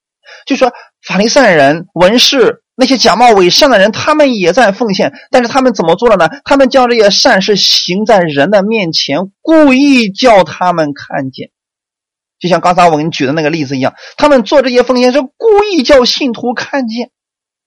[0.46, 0.72] 就说
[1.06, 6.30] 法利赛人、文士那些假冒伪善的人，他们也在奉献，但是他们怎么做的呢？
[6.44, 11.50] 他们将这些善事行在人的面前，故意叫他们看见。
[12.38, 17.10] 就像刚才我给你举的那个例子一样，他们做这些奉献是故意叫信徒看见。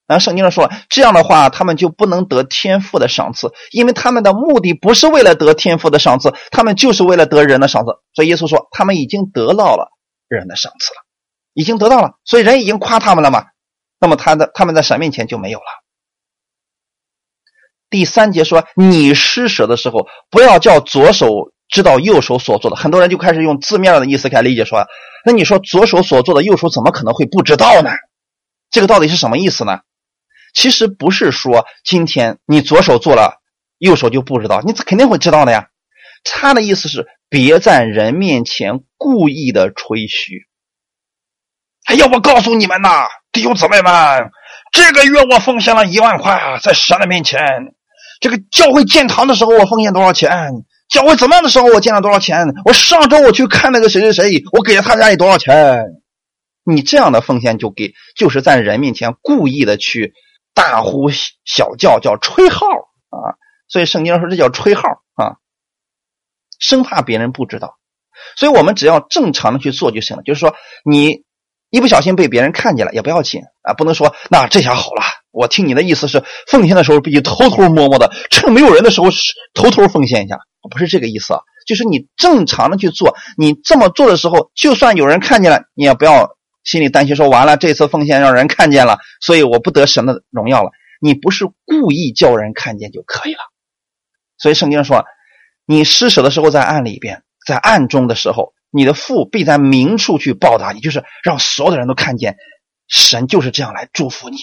[0.07, 7.91] 然后圣经上说，这样的话他们就不能得天赋的赏赐，因为他们的目的不是为了得天赋的赏赐，他们就是为了得人的赏赐。
[8.13, 9.91] 所以耶稣说，他们已经得到了
[10.29, 11.01] 人的赏赐了，
[11.53, 13.47] 已经得到了，所以人已经夸他们了嘛。
[14.01, 15.65] 那么他的他们在神面前就没有了。
[17.89, 21.53] 第三节说，你施舍的时候，不要叫左手。
[21.73, 24.85] 知道右手所做的，很多人就开始用字面的意思开始理解说，
[25.25, 27.91] 那你说左手所做的，右手怎么可能会不知道呢？
[28.69, 29.79] 这个到底是什么意思呢？
[30.53, 33.39] 其实不是说今天你左手做了，
[33.77, 35.69] 右手就不知道，你肯定会知道的呀。
[36.25, 40.49] 他的意思是别在人面前故意的吹嘘。
[41.85, 44.29] 哎呀，我告诉你们呐，弟兄姊妹们，
[44.71, 47.39] 这个月我奉献了一万块，在神的面前，
[48.19, 50.51] 这个教会建堂的时候我奉献多少钱？
[50.89, 52.45] 教会怎么样的时候，我见了多少钱？
[52.65, 55.85] 我上周我去看那个谁谁谁，我给了他家里多少钱？
[56.63, 60.13] 你这样的奉献就给，就是在人面前故意的去
[60.53, 63.39] 大呼小叫，叫吹号啊！
[63.69, 65.37] 所以圣经说这叫吹号啊，
[66.59, 67.77] 生怕别人不知道。
[68.35, 70.23] 所以我们只要正常的去做就行了。
[70.23, 71.23] 就是说，你
[71.71, 75.01] 一不小心被别人看见了也不要紧啊，不能说那这下好了。
[75.31, 79.07] 我听你的意思是，奉献的时候必须偷偷摸摸的，趁没有人的时候
[79.53, 80.37] 偷偷奉献一下。
[80.69, 90.71] 不是这个意思啊，就是你正常的去做，你这么做的时候，就算有人看见了，你也不要心里担心说完了，这次奉献让人看见了，所以我不得神的荣耀了。
[90.99, 93.39] 你不是故意叫人看见就可以了。
[94.37, 95.05] 所以圣经说，
[95.65, 102.37] 你施舍的时候在暗里边，在暗中的时候，你的父必在明处去报答你，就是让所有的人都看见，
[102.87, 104.37] 神就是这样来祝福你。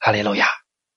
[0.00, 0.48] 哈利路亚，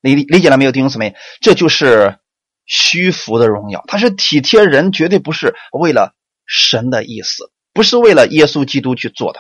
[0.02, 1.16] 理理解了没有，弟兄姊妹？
[1.42, 2.18] 这就是
[2.66, 9.40] 虚浮的荣耀，它是体贴人，绝对不是为了神的意思，不是为了耶稣基督去做的。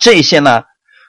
[0.00, 0.64] 这些呢？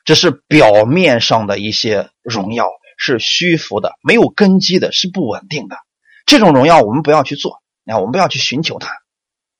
[0.05, 5.75] 只是表面上的一些荣耀，是虚浮的，没有根基的，是不稳定的。
[6.25, 8.89] 这种荣耀我们不要去做，啊，我们不要去寻求它。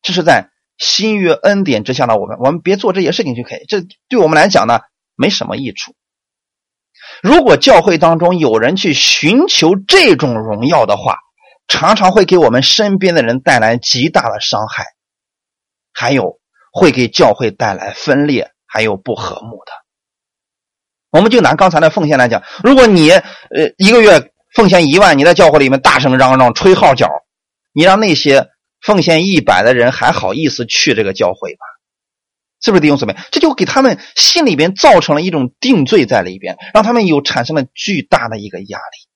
[0.08, 3.66] 这是在新约恩典之下的我们，我们别做这些事情就可以。
[3.68, 4.80] 这对我们来讲呢，
[5.18, 5.96] 没什么益处。
[7.22, 11.18] 如果教会当中有人去寻求这种荣耀的话，
[11.68, 14.86] 常常会给我们身边的人带来极大的伤害，
[15.94, 16.40] 还有
[16.72, 19.74] 会给教会带来分裂，还有不和睦的。
[21.10, 23.26] 我们就拿刚才的奉献来讲，如果你呃
[23.78, 27.10] 一个月奉献一万，你在教会里面大声嚷嚷、吹号角，
[27.74, 28.48] 你让那些
[28.88, 31.66] 奉献一百的人还好意思去这个教会吗？
[32.62, 33.18] 是不是弟兄姊妹？
[33.34, 39.10] 这就给他们心里边造成了一种定罪在里边，让他们有产生了巨大的一个压力。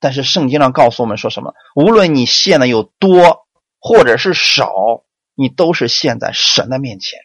[0.00, 1.54] 但是圣经上告诉我们说什么？
[1.76, 3.46] 无论你献的有多
[3.78, 4.72] 或者是少，
[5.36, 7.20] 你都是献在神的面前，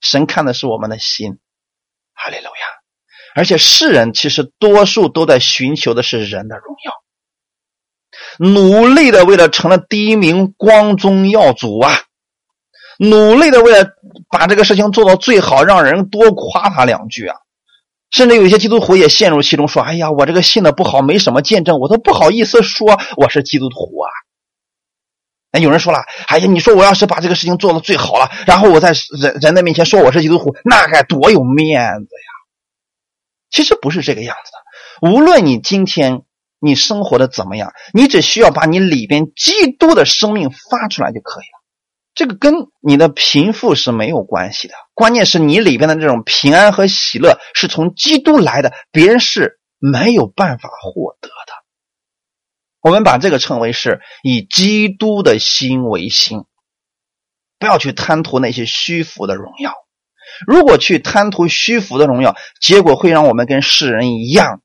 [0.00, 1.38] 神看的是我们的心。
[2.14, 2.50] 哈利路亚。
[3.34, 6.92] 而且世人其实多数都在寻求的是人的荣耀，
[8.42, 11.92] 努力的为了成了第一名光宗耀祖啊，
[12.98, 13.90] 努力的为了
[14.30, 17.36] 把这个事情做到最好，让人多夸他两句啊，
[18.10, 24.08] 甚至有些基督徒也陷入其中，说：“哎呀，我这个信的不好，没什么见证，我都不好意思说我是基督徒啊。”
[25.52, 25.98] 哎，有人说了
[26.28, 32.30] ：“哎呀，你说我要是把这个事情做的最好了，然后我在人人的面前说我是基督徒，那该多有面子呀！”
[33.52, 35.10] 其实不是这个样子的。
[35.10, 36.22] 无论你今天
[36.60, 41.60] 你生活的怎么样，你只需要把你里边基督的生命发出来就可以了。
[42.12, 51.52] 这个跟你的贫富是没有关系的，关键是你里边的这种平安和喜乐是从基督来的，别人是没有办法获得的。
[52.82, 56.44] 我们把这个称为是以基督的心为心，
[57.58, 59.72] 不要去贪图那些虚浮的荣耀。
[60.46, 64.62] 如果去贪图虚浮的荣耀，结果会让我们跟世人一样，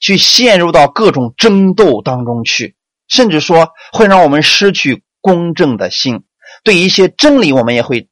[0.00, 2.76] 去陷入到各种争斗当中去，
[3.08, 6.24] 甚至说会让我们失去公正的心，
[6.62, 8.08] 对一些真理我们也会，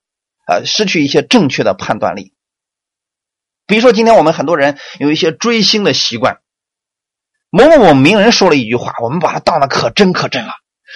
[0.47, 2.33] 呃，失去一些正确的判断力。
[3.67, 6.41] 比如说，今天我们很多人有一些追星的习惯，
[7.51, 10.53] 某某某名人说了一句话，我们把它当的可真可真了，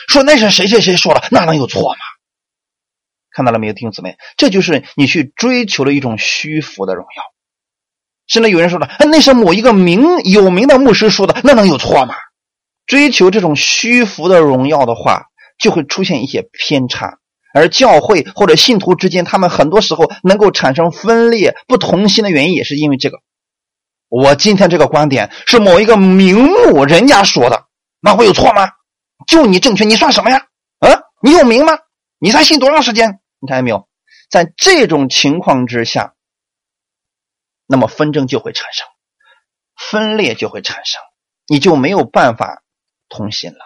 [0.09, 1.99] 说那是谁谁谁说了，那能有错吗？
[3.31, 4.17] 看到了没有，弟兄姊妹？
[4.37, 7.36] 这就是你去追求的一种虚浮的荣耀。
[8.27, 12.15] 甚至有人说了，那是某一个名有名的牧师说的，那能有错吗？
[12.87, 15.25] 追求这种虚浮的荣耀的话，
[15.59, 17.19] 就会出现一些偏差。
[17.55, 23.19] 而教会或者信徒之间，他们很多时候能够产生分裂、不同心的原因，也是因为这个。
[24.09, 27.65] 我今天这个观点是某一个名目人家说的，
[28.01, 28.69] 那会有错吗？
[29.27, 30.43] 就你正确，你算什么呀？
[30.81, 31.79] 啊，你有名吗？
[32.19, 33.21] 你才信多长时间？
[33.41, 33.89] 你看见没有，
[34.31, 36.13] 在这种情况之下，
[37.67, 38.87] 那么纷争就会产生，
[39.77, 41.01] 分裂就会产生，
[41.49, 42.63] 你就没有办法
[43.09, 43.59] 同心了。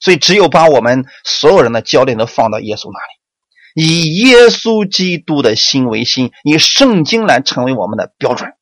[0.00, 8.52] 所以，只有把我们所有人的焦点都放到耶稣那里，以耶稣基督的心为心，以圣经来成为我们的标准。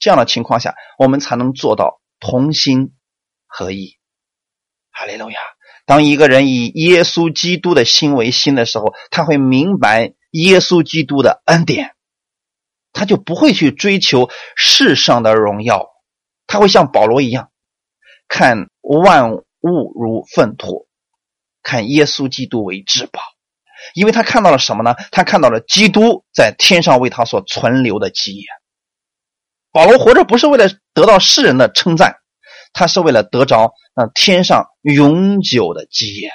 [0.00, 2.94] 这样的情况下，我们才能做到同心
[3.46, 3.98] 合一。
[4.90, 5.38] 哈利路亚。
[5.86, 11.94] 当一个人以耶稣基督的心为心的时候，他会明白耶稣基督的恩典，
[12.92, 15.88] 他就不会去追求世上的荣耀，
[16.46, 17.50] 他会像保罗一样，
[18.28, 20.88] 看万物如粪土，
[21.62, 23.20] 看耶稣基督为至宝，
[23.94, 24.94] 因为他看到了什么呢？
[25.10, 28.46] 他看到了基督在天上为他所存留的基业。
[29.72, 32.16] 保罗活着不是为了得到世人的称赞。
[32.72, 36.30] 他是为了得着那天上永久的基业，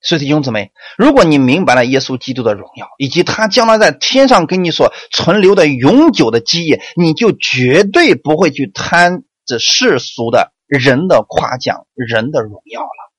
[0.00, 13.12] 所以弟兄姊妹，如果你明白了耶稣基督的荣耀，以及他将来在天上给你所存留的永久的基业，你就绝对不会去贪这世俗的人的夸奖、人的荣耀了。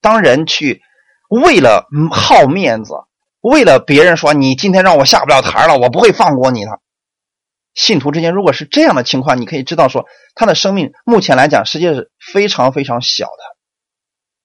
[0.00, 0.80] 当人去
[1.28, 2.94] 为了好面子，
[3.40, 6.80] 为了别人说你今天让我下不了台了，我不会放过你的。
[7.74, 13.57] 信徒之间，如果是这样的情况，你可以知道说，他的生命目前来讲，实际是非常非常小的，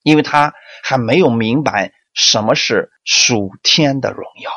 [0.04, 4.52] 因为他还没有明白什么是属天的荣耀。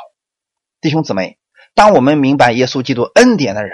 [0.80, 1.38] 弟兄姊妹，
[1.74, 3.72] 当我们明白耶稣基督恩典的人，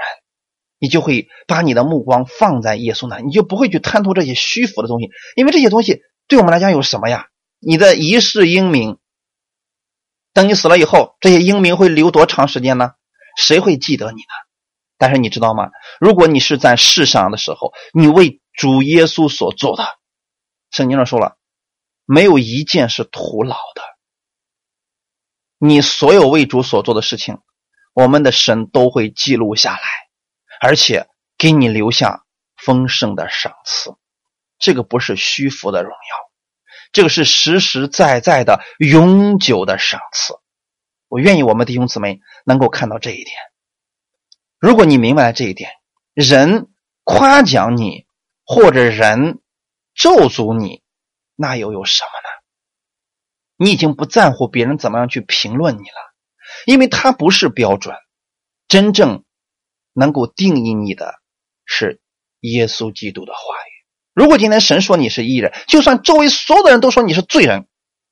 [0.78, 7.26] 你就会把你的目光放在耶稣那，你就不会去贪图这些虚浮的东西，因为这些东西对我们来讲有什么呀？
[7.58, 8.98] 你的一世英名，
[10.32, 12.92] 等你死了以后，这些英名会留多长时间呢？
[13.36, 14.34] 谁会记得你呢？
[14.96, 15.70] 但是你知道吗？
[15.98, 19.84] 如果你是在世上的时候，你为主耶稣所做的，
[20.70, 21.36] 圣经上说了，
[22.04, 23.82] 没有一件是徒劳的。
[25.58, 27.38] 你所有为主所做的事情，
[27.94, 29.80] 我们的神都会记录下来，
[30.60, 32.24] 而且给你留下
[32.56, 33.94] 丰盛的赏赐。
[34.58, 35.96] 这个不是虚浮的荣耀，
[36.92, 40.34] 这个是实实在在的永久的赏赐。
[41.08, 43.36] 我愿意我们弟兄姊妹能够看到这一点。
[44.58, 45.70] 如果你明白了这一点，
[46.12, 46.68] 人
[47.02, 48.06] 夸奖你
[48.44, 49.40] 或者人
[49.94, 50.83] 咒诅你，
[51.36, 52.28] 那又有什么呢？
[53.56, 56.14] 你已经不在乎别人怎么样去评论你了，
[56.66, 57.96] 因为他不是标准。
[58.66, 59.24] 真正
[59.92, 61.14] 能够定义你的
[61.64, 62.00] 是
[62.40, 63.70] 耶稣基督的话语。
[64.12, 67.68] 如果今天神说你是艺人，就算周围所有的人都说你是罪人，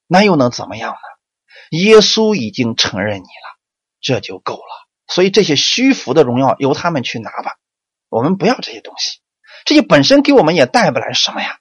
[0.06, 1.78] 那又能怎么样呢？
[1.78, 3.58] 耶稣已经承认你了，
[4.00, 4.88] 这就够了。
[5.08, 7.56] 所以这些虚浮的荣耀由他们去拿吧，
[8.08, 9.20] 我们不要这些东西。
[9.64, 11.58] 这些本身给我们也带不来什么呀。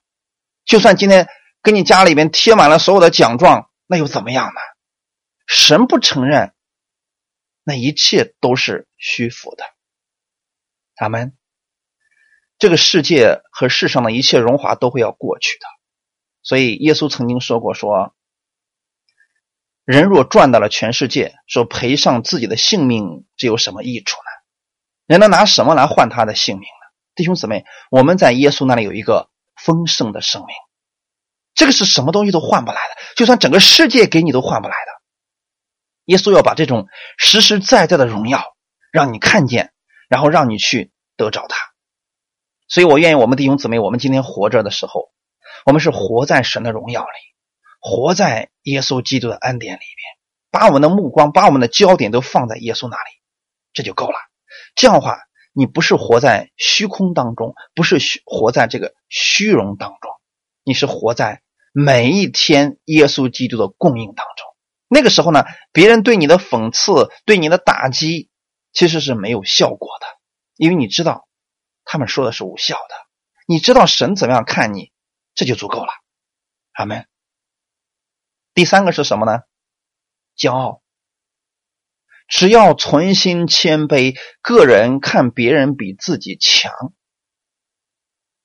[0.65, 1.27] 就算今天
[1.63, 3.69] 给你家里边贴满了所有的奖状。
[3.87, 4.59] 那又怎么样呢？
[5.47, 6.53] 神不承认，
[7.61, 9.65] 那一切都是虚浮的。
[10.95, 11.35] 他们
[12.57, 15.65] 这个世界和世上的一切荣华都会要过去的，
[16.41, 18.15] 所以耶稣曾经说过：“说
[19.83, 24.31] 人若赚到了全世界，说赔上自己的性命，这有什么益处呢？
[25.05, 30.55] 人能拿什么来换他的性命呢？”弟兄姊妹，我们在耶稣那里有一个丰盛的生命。
[31.61, 34.91] 这个是什么东西都换不来的，就算整个世界给你都换不来的。
[36.05, 36.87] 耶稣要把这种
[37.19, 38.43] 实实在在的荣耀
[38.91, 39.71] 让你看见，
[40.09, 41.55] 然后让你去得着它。
[42.67, 45.11] 所以我愿意我们弟兄姊妹，我们今天活着的时候，
[45.63, 47.09] 我们是活在神的荣耀里，
[47.79, 49.87] 活在耶稣基督的恩典里边，
[50.49, 53.21] 把我们的目光、把我们的焦点都放在耶稣那里，
[53.71, 54.15] 这就够了。
[54.73, 55.19] 这样的话，
[55.53, 60.09] 你不是活在虚空当中，不是虚活在这个虚荣当中。
[60.63, 64.47] 你是活在每一天耶稣基督的供应当中。
[64.87, 68.29] 那个时候呢，别人对你的讽刺、对你的打击，
[68.73, 70.07] 其实是没有效果的，
[70.57, 71.27] 因为你知道
[71.85, 72.95] 他们说的是无效的。
[73.47, 74.91] 你知道神怎么样看你，
[75.33, 75.91] 这就足够了。
[76.73, 77.05] 阿门。
[78.53, 79.43] 第三个是什么呢？
[80.37, 80.81] 骄傲。
[82.27, 86.73] 只要存心谦卑，个人看别人比自己强。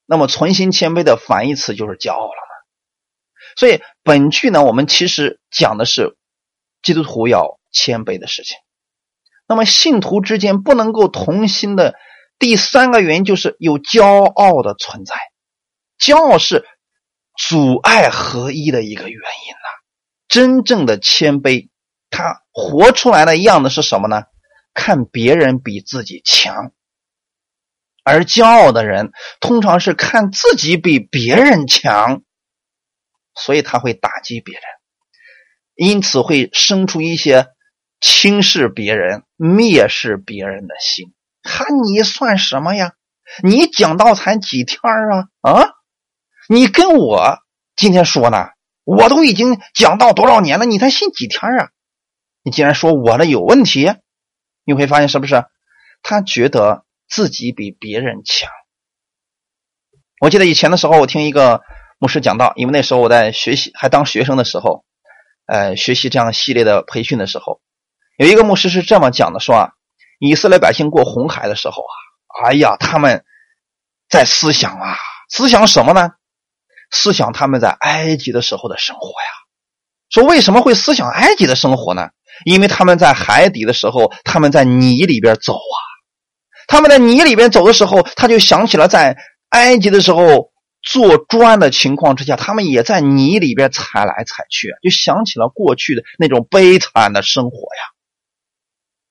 [0.07, 2.46] 那么，存心谦卑的反义词就是骄傲了？
[3.57, 6.17] 所以，本句呢，我们其实讲的是
[6.83, 8.57] 基督徒要谦卑的事情。
[9.49, 11.95] 那么，信徒之间不能够同心的
[12.39, 15.15] 第三个原因就是有骄傲的存在。
[15.99, 16.65] 骄傲是
[17.37, 19.69] 阻碍合一的一个原因呐。
[20.29, 21.71] 真正的谦卑，
[22.11, 24.25] 他活出来的样子是什么呢？
[24.75, 26.73] 看别人比自己强。
[28.05, 32.23] 而骄傲的人通常是看自己比别人强，
[33.37, 34.63] 所以他会打击别人，
[35.75, 37.47] 因此会生出一些
[38.01, 41.15] 轻视别人、蔑视别人的心。
[41.43, 42.95] 看你算什么呀？
[43.43, 45.29] 你讲道才几天啊？
[45.43, 45.69] 啊，
[46.49, 47.39] 你跟我
[47.77, 48.49] 今天说呢，
[48.85, 51.71] 我都已经讲道多少年了，你才信几天啊？
[52.43, 53.93] 你竟然说我的有问题，
[54.65, 55.45] 你会发现是不是？
[56.03, 56.85] 他觉得。
[57.09, 58.51] 自己比别人强。
[60.21, 61.63] 我记得以前的时候，我听一个
[61.99, 64.85] 牧师讲到，因为那时候我在学习，还当学生的时候，
[65.47, 67.61] 呃，学习这样系列的培训的时候，
[68.19, 69.71] 有一个牧师是这么讲的：说啊，
[70.19, 73.25] 以色列百姓过红海的时候啊，哎呀，他们
[74.09, 74.97] 在思想啊，
[75.31, 76.11] 思想什么呢？
[76.91, 79.31] 思想他们在埃及的时候的生活呀。
[80.11, 82.11] 说为什么会思想埃及的生活呢？
[82.45, 85.79] 因为他们在海底的时候，他们在泥里边走啊。
[86.69, 89.17] 他们在泥里边走的时候，他就想起了在
[89.49, 90.51] 埃及的时候
[90.87, 97.83] 做砖的情况之下，他们也在泥里边踩来踩去，就想起了过去的那种悲惨的生活呀。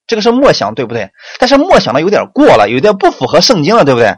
[0.07, 1.11] 这个是默想，对不对？
[1.37, 4.17] 但是默想的有点过了，有点不符合圣经了，对不对？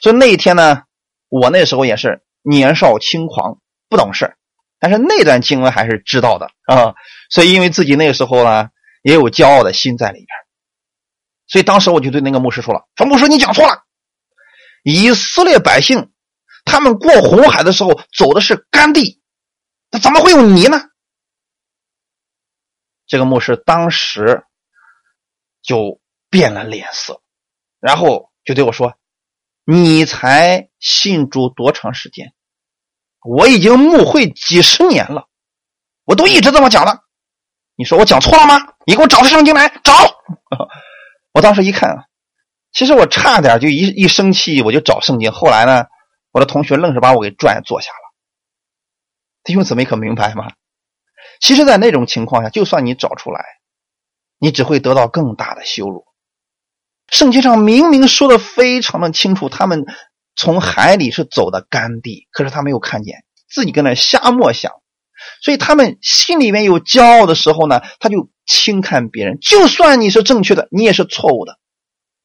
[0.00, 0.84] 所以那一天呢，
[1.28, 3.58] 我那时候也是年少轻狂，
[3.88, 4.36] 不懂事
[4.78, 6.94] 但是那段经文还是知道的啊。
[7.30, 8.68] 所以因为自己那个时候呢，
[9.02, 10.28] 也有骄傲的心在里边。
[11.48, 13.82] 所以当时我就对那个牧师说了：“说牧师，你讲错了。
[14.84, 16.10] 以色列百姓
[16.66, 19.22] 他们过红海的时候走的是干地，
[19.90, 20.78] 那怎么会有泥呢？”
[23.08, 24.44] 这个牧师当时
[25.62, 27.22] 就变了脸色，
[27.80, 28.94] 然后就对我说
[29.64, 32.34] ：“你才信主多长时间？
[33.22, 35.28] 我已经牧会几十年了，
[36.04, 37.04] 我都一直这么讲的。
[37.76, 38.74] 你说我讲错了吗？
[38.86, 39.92] 你给我找出圣经来，找！”
[41.32, 42.08] 我当时一看，
[42.72, 45.30] 其实我差点就一一生气我就找圣经。
[45.30, 45.84] 后来呢，
[46.36, 48.12] 我的同学愣是把我给拽坐下了。
[49.42, 50.52] 弟兄姊妹可明白吗？
[51.40, 53.42] 其实，在那种情况下，就算你找出来，
[54.38, 56.04] 你只会得到更大的羞辱。
[57.08, 59.86] 圣经上明明说的非常的清楚，他们
[60.34, 64.72] 从海里是走的干地，可是他没有看见，自己跟那瞎默想，
[65.40, 69.38] 所以他们心里面有骄傲的时候呢，他就轻看别人。
[69.40, 71.58] 就算你是正确的，你也是错误的。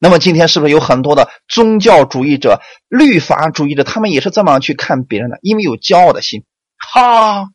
[0.04, 5.38] 那么今天是不是有很多的宗教主义者、律法主义者，他们也是这么去看别人的？
[5.43, 6.43] 因为有骄傲的心，
[6.78, 7.45] 哈。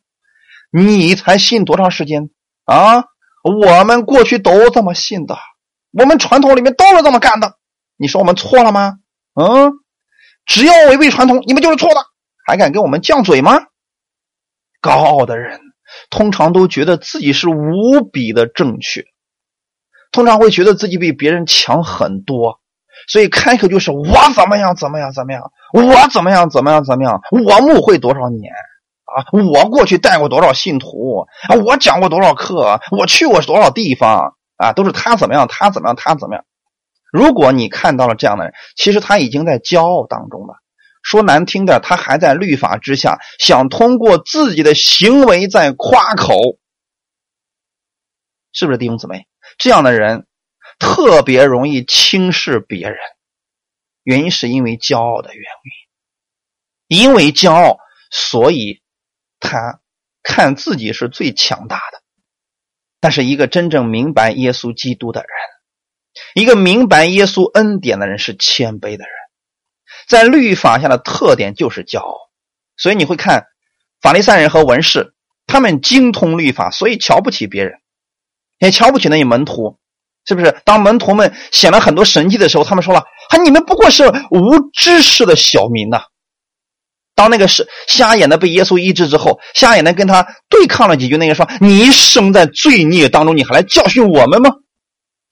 [0.71, 2.29] 你才信多长时间
[2.63, 3.03] 啊？
[3.43, 5.37] 我们过去都这么信的，
[5.91, 7.57] 我们传统里面都是这么干的。
[7.97, 8.93] 你说我们错了吗？
[9.33, 9.73] 嗯，
[10.45, 12.01] 只要违背传统，你们就是错的，
[12.45, 13.59] 还敢跟我们犟嘴吗？
[14.79, 15.59] 高傲的人
[16.09, 19.05] 通常都觉得自己是无比的正确，
[20.17, 22.59] 通常会觉得自己比别人强很多，
[23.07, 24.03] 所以开口就是我
[24.33, 28.51] 怎么样怎么样怎么样，我怎么样怎么样怎么样，我牧会多少年。
[29.05, 31.55] 啊，我过去带过多少信徒啊？
[31.63, 32.79] 我讲过多少课？
[32.97, 34.73] 我去过多少地方啊？
[34.73, 36.43] 都是他怎么样，他怎么样，他怎么样？
[37.13, 40.55] 如果你看到了这样的人，其实他已经在骄傲当中了。
[41.03, 46.33] 说难听点，他还在律法之下，想通过自己的行为在夸口，
[48.51, 49.27] 是不是弟兄姊妹？
[49.57, 50.27] 这样的人
[50.79, 52.97] 特别容易轻视别人，
[54.03, 55.43] 原因是因为骄傲的原
[56.89, 57.77] 因，因为骄傲，
[58.11, 58.81] 所以。
[59.39, 59.79] 他
[60.23, 62.01] 看自己是最强大的，
[62.99, 65.29] 但是一个真正明白耶稣基督的人，
[66.33, 69.13] 一个明白耶稣恩典的人是谦卑的人。
[70.07, 72.17] 在律法下的特点就是骄傲，
[72.77, 73.45] 所以你会看
[74.01, 75.13] 法利赛人和文士，
[75.45, 77.79] 他们精通律法，所以瞧不起别人，
[78.59, 79.77] 也瞧不起那些门徒，
[80.25, 80.55] 是不是？
[80.65, 86.01] 当门徒们显了很多神迹的时候，他们说了：“啊，你们不过是无知识的小民呐。”
[87.15, 94.51] 当那个是瞎眼的被耶稣医治之后，瞎眼的跟他对抗了几句，那个说：“你生在罪孽当中，你还来教训我们吗？”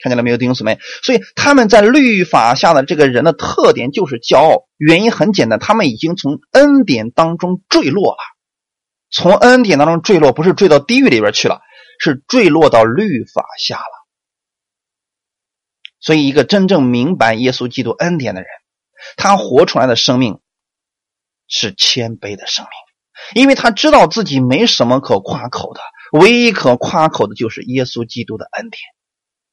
[0.03, 0.77] 看见了没有，弟兄姊妹？
[1.03, 8.17] 所以他们在律法下的这个人的特点就是骄傲，原因很简单，他们已经从恩典当中坠落了。
[9.11, 11.61] 从恩典当中坠落，不是坠到地狱里边去了，
[11.99, 14.07] 是坠落到律法下了。
[15.99, 18.49] 所以，一个真正明白耶稣基督恩典的人，
[19.17, 20.39] 他活出来的生命。
[21.47, 25.81] 是谦卑的生命，因为他知道自己没什么可夸口的，
[26.11, 28.81] 唯一可夸口的就是耶稣基督的恩典，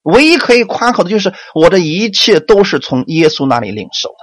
[0.01, 4.17] 唯一可以夸口的就是我的一切都是从耶稣那里领受的。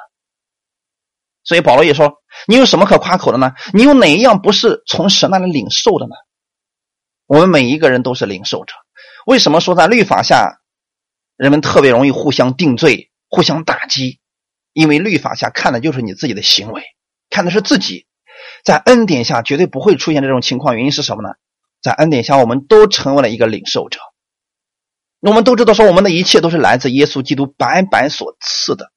[1.43, 3.53] 所以保罗也说：“你有什么可夸口的呢？
[3.71, 6.15] 你有哪一样不是从神那里领受的呢？”
[7.29, 8.73] 我们每一个人都是领受者。
[9.27, 10.61] 为什么说在律法下，
[11.37, 14.19] 人们特别容易互相定罪、互相打击？
[14.73, 16.81] 因为律法下看的就是你自己的行为。
[17.29, 18.07] 看的是自己，
[18.65, 20.75] 在恩典下绝对不会出现这种情况。
[20.75, 21.35] 原因是什么呢？
[21.83, 23.99] 在恩典下，我们都成为了一个领受者。
[25.19, 28.91] 我们都知道，说我们的一切都是来自耶稣基督白白所赐的，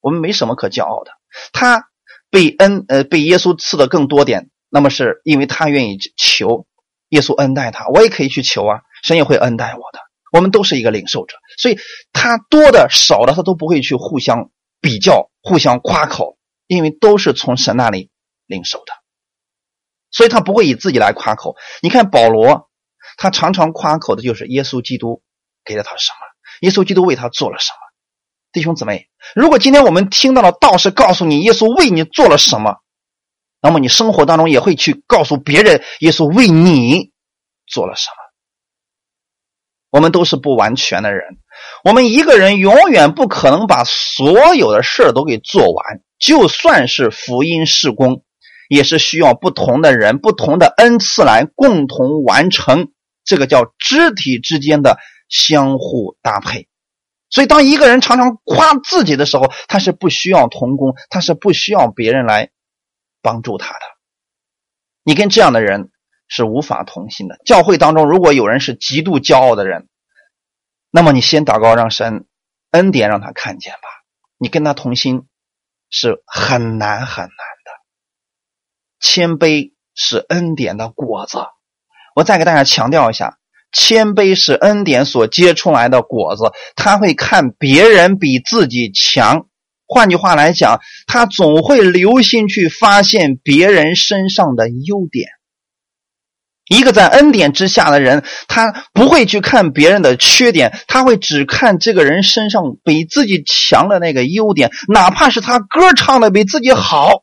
[0.00, 1.10] 我们没什么可骄傲的。
[1.52, 1.88] 他
[2.30, 6.66] 被恩呃被耶稣赐的更多点，那么是因为他愿意求
[7.14, 9.98] 耶稣恩待他，我也可以去求啊，神也会恩待我的。
[10.30, 11.78] 我们都是一个领受者，所以
[12.12, 14.50] 他多的少的他都不会去互相
[14.80, 16.36] 比较、互相夸口。
[16.66, 18.08] 因为都是从神那里
[18.46, 18.94] 领受的，
[20.10, 21.56] 所以他不会以自己来夸口。
[21.82, 22.70] 你看保罗，
[23.18, 25.22] 他常常夸口的就是耶稣基督
[25.62, 26.16] 给了他什么，
[26.62, 27.76] 耶稣基督为他做了什么。
[28.50, 32.76] 弟兄姊妹，如果今天我们听到了道士告诉你耶稣为你做了什么，
[33.64, 37.12] 那么你生活当中也会去告诉别人耶稣为你
[37.66, 38.16] 做了什么。
[39.88, 41.38] 我们都是不完全的人，
[41.82, 46.02] 我们一个人永远不可能把所有的事都给做完。
[46.18, 48.22] 就算是福音事工，
[48.68, 52.88] 也是需要不同的人、不同的恩赐来共同完成。
[53.24, 54.98] 这个叫肢体之间的
[55.30, 56.68] 相互搭配。
[57.30, 62.50] 所以，当一个人常常夸自己的时候，他是不需要同工，他是不需要别人来
[63.24, 63.80] 帮助他的。
[65.02, 65.90] 你跟这样的人
[66.28, 67.40] 是无法同心的。
[67.44, 69.88] 教会当中，如果有人是极度骄傲的人，
[70.92, 72.26] 那么你先祷告，让神
[72.70, 73.88] 恩典让他看见吧。
[74.38, 75.26] 你跟他同心。
[75.90, 77.70] 是很难很难的，
[78.98, 81.38] 谦卑是恩典的果子。
[82.16, 83.38] 我再给大家强调一下，
[83.70, 89.46] 谦卑是恩典所结出来的果子，他会看别人比自己强。
[89.86, 95.28] 换句话来讲，他总会留心去发现别人身上的优点。
[96.66, 107.22] 一个在恩典之下的人，他不会去看别人的缺点，他会只看这个人身上比自己强的那个优点，哪怕是他歌唱的比自己好，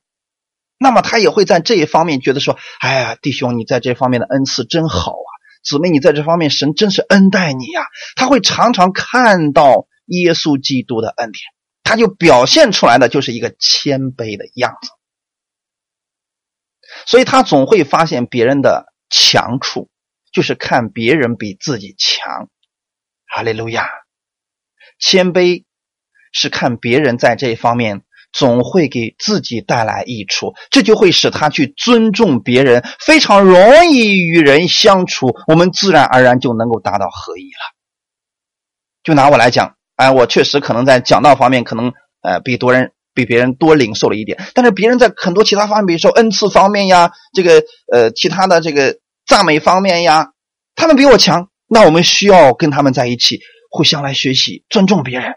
[0.78, 5.32] 那么他也会在这一方面觉得说：“哎呀，弟兄，你在这方面的恩赐真好啊！
[5.64, 7.82] 姊妹，你在这方面神真是恩待你呀！”
[8.16, 11.42] 他会常常看到耶稣基督的恩典。
[11.92, 14.92] 他就表现出来的就是一个谦卑的样子，
[17.06, 19.90] 所以他总会发现别人的强处，
[20.32, 22.48] 就是看别人比自己强。
[23.28, 23.90] 哈利路亚！
[25.00, 25.66] 谦卑
[26.32, 37.76] 是看别人在这一方面总会给自己带来益处，这就会使他去尊重别人，非常容易与人相处，我们自然而然就能够达到合一了。
[39.04, 39.76] 就拿我来讲。
[40.02, 41.94] 哎，我确实可能在讲道方面，可能
[42.24, 48.98] 呃比多人比别人多领受了一点，但是别人在很多其他方面，比如说恩赐方面呀，这个呃其他的这个
[49.28, 50.32] 赞美方面呀，
[50.74, 55.36] 他们比我强，那我们需要跟他们在一起，互相来学习，尊重别人，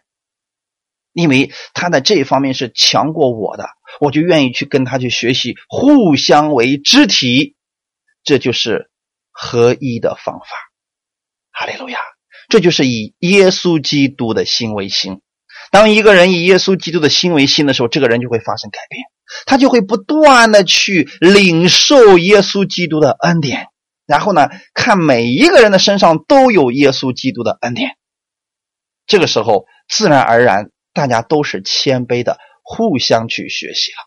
[1.13, 3.69] 因为他在这一方面是强过我的，
[4.01, 7.55] 我就愿意去跟他去学习，互相为肢体，
[8.23, 8.91] 这就是
[9.31, 10.47] 合一的方法。
[11.53, 11.99] 哈利路亚。
[12.55, 15.21] 这就是以耶稣基督的心为心。
[15.73, 19.03] 当一个人以耶稣基督的心为心的时候，这个人就会发生改变，
[19.45, 23.67] 他就会不断的去领受耶稣基督的恩典，
[24.07, 27.97] 然后呢，看每一个人的身上都有耶稣基督的恩典。
[29.05, 33.99] 这个时候，自然而然，大家都是谦卑的，互相去学习了。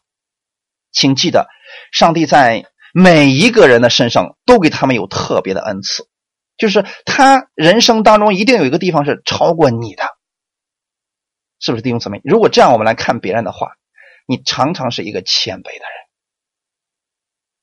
[0.93, 1.49] 请记得，
[1.91, 6.07] 上帝在每一个人的身上都给他们有特别的恩赐。
[6.57, 10.03] 就是他人生当中一定有一个地方是超过你的，
[11.59, 12.19] 是不是弟兄姊妹？
[12.23, 13.71] 如果这样我们来看别人的话，
[14.27, 16.07] 你常常是一个谦卑的人。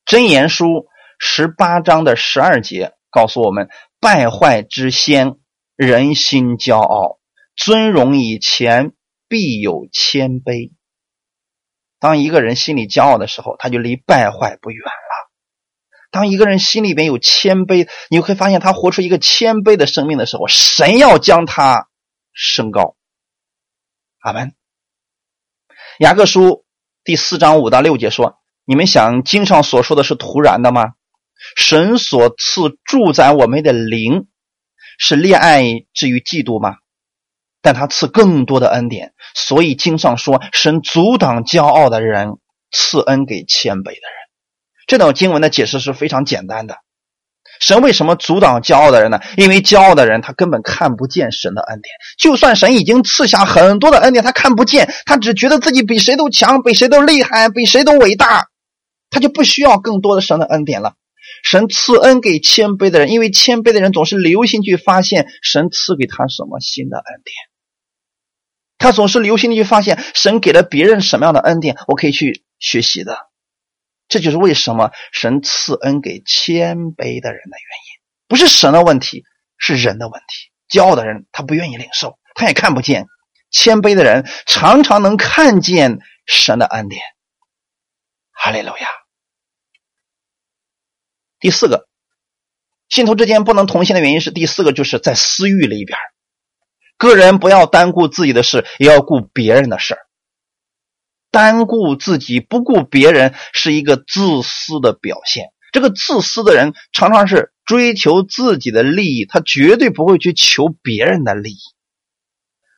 [0.06, 0.86] 箴言书
[1.18, 3.68] 十八章的十二节告诉我们：
[4.00, 5.36] 败坏之先，
[5.76, 7.18] 人心骄傲；
[7.56, 8.92] 尊荣以前，
[9.28, 10.72] 必有谦卑。
[11.98, 14.82] 当一个人心里骄傲的时候，他就离败坏不远。
[16.14, 21.88] 当一个人心里边有谦卑，你会发现他活出一个谦卑的生命的时候，神要将他
[22.32, 22.94] 升高。
[24.20, 24.54] 阿门。
[25.98, 26.64] 雅各书
[27.02, 30.92] 第四章五到六节说：“你们想经上所说的是突然的吗？
[31.56, 34.28] 神所赐住在我们的灵，
[34.96, 36.76] 是恋爱至于嫉妒吗？
[37.60, 42.38] 但他赐更多的恩典，所以经上说，神阻挡骄傲的人，
[42.70, 44.23] 赐恩给谦卑的人。”
[44.94, 46.76] 这段经文的解释是非常简单的。
[47.58, 49.18] 神为什么阻挡骄傲的人呢？
[49.36, 51.92] 因为骄傲的人他根本看不见神的恩典。
[52.16, 58.46] 就算神已经赐下很多的恩典，他看不见，他只觉得自己比谁都强，比谁都厉害，比谁都伟大，
[59.10, 60.94] 他就不需要更多的神的恩典了。
[61.42, 67.34] 神赐恩给谦卑的人，因为谦卑的人总是留心去发现神赐给他什么新的恩典。
[68.78, 73.18] 他总是留心的去发现神给了别人什么样的恩典，我可以去学习的。
[74.08, 79.24] 这就是为什么神赐恩给谦卑的人的原因，不是神的问题，
[79.58, 80.50] 是人的问题。
[80.68, 83.04] 骄傲的人他不愿意领受，他也看不见；
[83.50, 87.02] 谦卑的人常常能看见神的恩典。
[88.30, 88.88] 哈利路亚。
[91.38, 91.86] 第四个，
[92.88, 95.98] 信徒之间不能同心的原因是第四个，就是在私欲里边，
[96.96, 100.03] 个人不要单顾自己的事，也要顾别人的事儿。
[101.34, 105.48] 单顾自己不顾别人是一个自私的表现。
[105.72, 111.58] 这个自私的人常常是追求自己的利益，他绝对不会去求别人的利益。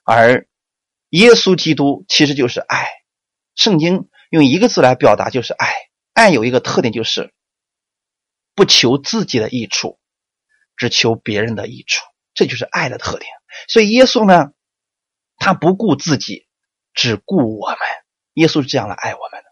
[0.04, 0.48] 而
[1.10, 2.88] 耶稣基督其实就是爱，
[3.54, 5.74] 圣经用一个字来表达就是爱。
[6.14, 7.34] 爱有一个特点就是
[8.54, 9.98] 不求自己的益处，
[10.78, 12.02] 只求别人的益处，
[12.32, 13.30] 这就是爱的特点。
[13.68, 14.52] 所以耶稣呢，
[15.36, 16.46] 他不顾自己，
[16.94, 17.78] 只顾我们。
[18.36, 19.46] 耶稣是这样来爱我们的。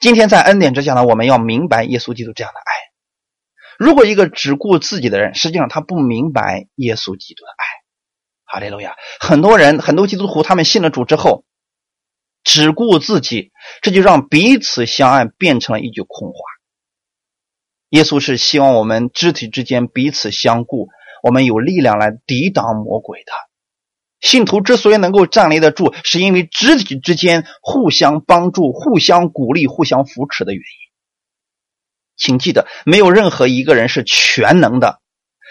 [0.00, 2.64] 今天在恩典之下呢，我们要明白耶稣基督这样的爱。
[3.78, 7.64] 如果一个只顾自己的人，实际上他不明白耶稣基督的爱。
[8.46, 8.96] 哈利路亚！
[9.20, 11.44] 很多人，很多基督徒，他们信了主之后，
[12.44, 16.38] 只顾自己，这就让彼此相爱变成了一句空话。
[17.90, 20.88] 耶稣是希望我们肢体之间彼此相顾，
[21.22, 23.32] 我们有力量来抵挡魔鬼的。
[24.24, 30.84] 信徒之所以能够站立得住，是因为肢体之间互相帮助、互相鼓励、互相扶持的原因。
[32.16, 35.00] 请记得，没有任何一个人是全能的，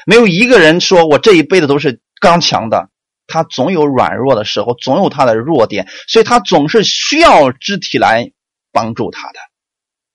[0.07, 2.89] 没有一个人说我这一辈子都是刚强的，
[3.27, 8.31] 他总有软弱的时候，总有他的弱点，所以他总是需要肢体来
[8.71, 9.39] 帮助他的。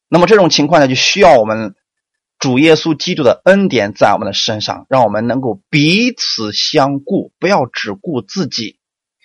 [0.09, 1.75] 那么这种情况呢，就需要我们
[2.39, 8.79] 主耶稣基督的恩典在我们的身上，让我们能够彼此相顾，不要只顾自己，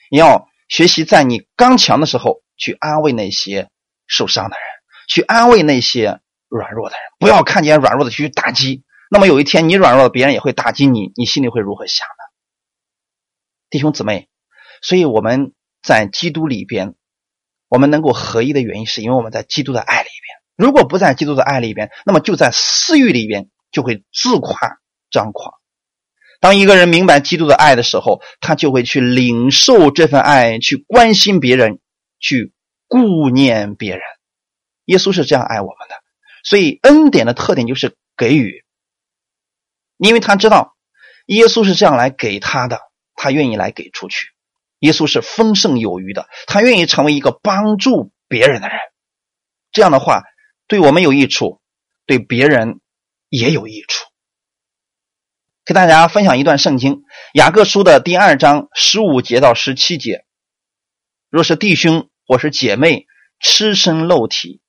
[0.09, 3.69] 你要学习在你刚强的时候去安慰那些
[4.07, 4.65] 受伤的人，
[5.07, 8.83] 去安慰那些软弱的人，不要看见软弱的去打击。
[9.11, 12.23] 那么有一天你软弱了，别人也会打击你，你心里会如何想呢？
[13.69, 14.27] 弟兄姊妹，
[14.81, 15.53] 所以我们
[15.83, 16.95] 在基督里边，
[17.69, 20.09] 我们能够合一的原因，是因为我们在基督的爱里。
[20.55, 24.77] 如果不在基督的爱里边，那么就在私欲里边，就会自夸
[25.09, 25.55] 张狂。
[26.39, 31.79] 当一个人明白基督的爱的时候，他就会去领受这份爱，去关心别人，
[32.19, 32.53] 去
[32.87, 34.01] 顾念别人。
[34.85, 35.95] 耶稣是这样爱我们的，
[36.43, 38.63] 所以恩典的特点就是给予，
[39.97, 40.75] 因为他知道
[41.27, 42.79] 耶稣是这样来给他的，
[43.15, 44.27] 他愿意来给出去。
[44.79, 48.77] 耶稣是丰盛有余的，他愿意成为一个帮助别人的人。
[49.71, 50.21] 这样的话。
[50.73, 51.61] 对我们有益处，
[52.07, 52.79] 对别人
[53.29, 54.07] 也有益处。
[55.63, 56.93] 给大家分享一段圣经，
[57.35, 60.25] 《雅各书》的第二章十五节到十七节。
[61.29, 63.05] 若是弟兄或是姐妹
[63.39, 64.61] 吃身露体，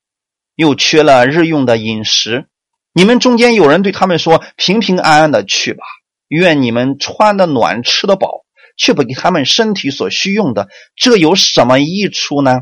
[0.55, 2.51] 又缺了日用的饮食，
[2.93, 5.85] 你们中间有人对他们说：“平平安安的去吧，
[6.29, 8.45] 愿你们穿的暖，吃的饱，
[8.77, 12.59] 却不给他们身体所需用的，这有什么益处呢？”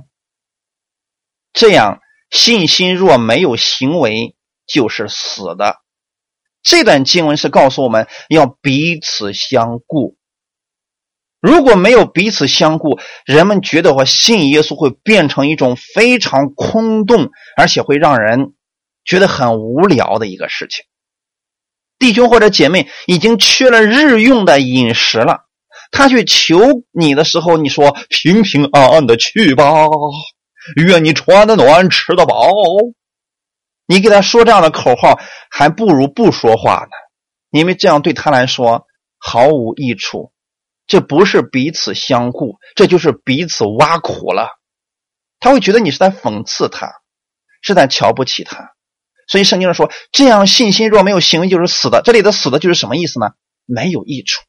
[1.53, 1.99] 这样。
[2.33, 4.35] 信心若没有行为，
[4.67, 5.77] 就是死的。
[6.63, 10.17] 这段经文是告诉我们要彼此相顾。
[11.41, 18.55] 如果没有彼此相顾，人们觉得话信耶稣会变成一种非常空洞，而且会让人
[19.05, 20.85] 觉得很无聊的一个事情。
[21.99, 25.47] 弟兄或者姐妹已经缺了日用的饮食了，
[25.91, 26.61] 他去求
[26.93, 29.65] 你的时候，你说平平安安的去吧。
[30.77, 32.51] 愿你穿的暖，吃的饱。
[33.87, 35.19] 你给他说这样的口号，
[35.51, 36.91] 还不如不说话呢，
[37.51, 38.87] 因为这样对他来说
[39.19, 40.33] 毫无益处。
[40.87, 44.49] 这不是彼此相顾，这就是彼此挖苦了。
[45.41, 46.93] 他会觉得你是在讽刺他，
[47.61, 48.73] 是在瞧不起他。
[49.27, 52.03] 所以圣经上说，这样信心若没有行为，就是死的。
[52.03, 53.31] 这里的死的就是什么意思呢？
[53.65, 54.43] 没有益处，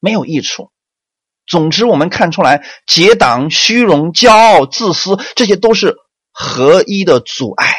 [0.00, 0.71] 没有益处。
[1.52, 5.96] 总之，我们看出来，结党、虚荣、骄傲、自私，这些都是
[6.32, 7.74] 合一的阻碍。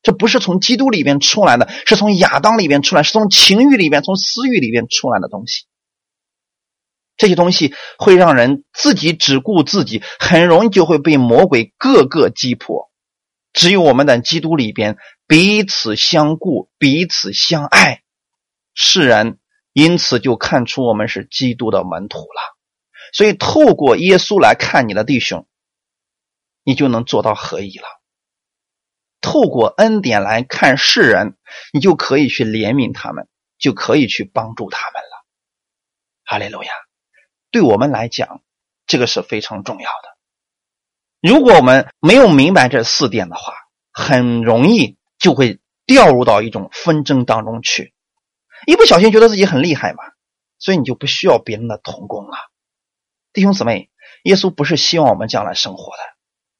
[0.00, 5.64] 这不是从基督里边出来的，是从亚当里边出来，是从情欲里边、从私欲里边出来的东西。
[7.16, 12.92] 这些东西会让人自己只顾自己，很容易就会被魔鬼各个击破。
[13.52, 18.02] 只有我们在基督里边彼此相顾、彼此相爱，
[18.72, 19.40] 世人
[19.72, 22.55] 因此就看出我们是基督的门徒了。
[23.12, 25.46] 所以，透过耶稣来看你的弟兄，
[26.62, 27.84] 你就能做到合一了。
[29.20, 31.36] 透过恩典来看世人，
[31.72, 33.28] 你就可以去怜悯他们，
[33.58, 35.24] 就可以去帮助他们了。
[36.24, 36.70] 哈利路亚！
[37.50, 38.42] 对我们来讲，
[38.86, 40.16] 这个是非常重要的。
[41.20, 43.54] 如果我们没有明白这四点的话，
[43.92, 47.94] 很容易就会掉入到一种纷争当中去。
[48.66, 50.02] 一不小心觉得自己很厉害嘛，
[50.58, 52.36] 所以你就不需要别人的同工了。
[53.36, 53.90] 弟兄姊妹，
[54.22, 55.98] 耶稣不是希望我们将来生活的，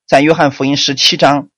[0.07, 1.49] 在约翰福音十七章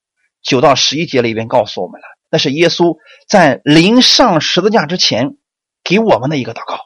[0.43, 2.99] 九到十一节里边告诉我们了，那是耶稣
[3.29, 5.37] 在临上十字架之前
[5.83, 6.79] 给我们的一个祷告，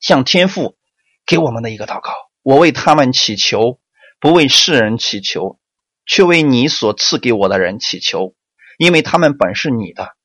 [0.00, 0.78] 向天父
[1.26, 2.14] 给我们的一个祷告。
[2.40, 3.78] 我为他们祈求，
[4.18, 5.60] 不为世人祈求，
[6.06, 8.34] 却为你所赐给我的人祈求，
[8.78, 10.16] 因为他们本是你的，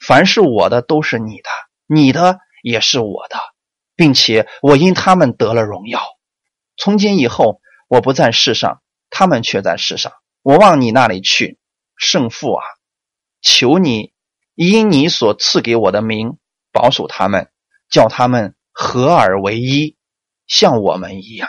[0.00, 1.50] 凡是我的都是你的，
[1.86, 3.36] 你的也是我的，
[3.94, 6.00] 并且我因他们得了荣耀。
[6.76, 10.12] 从今以后，我不在世上，他们却在世上。
[10.42, 11.58] 我往你那里去，
[11.96, 12.64] 圣父啊，
[13.40, 14.12] 求你
[14.54, 16.38] 因你所赐给我的名
[16.72, 17.52] 保守他们，
[17.90, 19.96] 叫他们合而为一，
[20.46, 21.48] 像我们一样。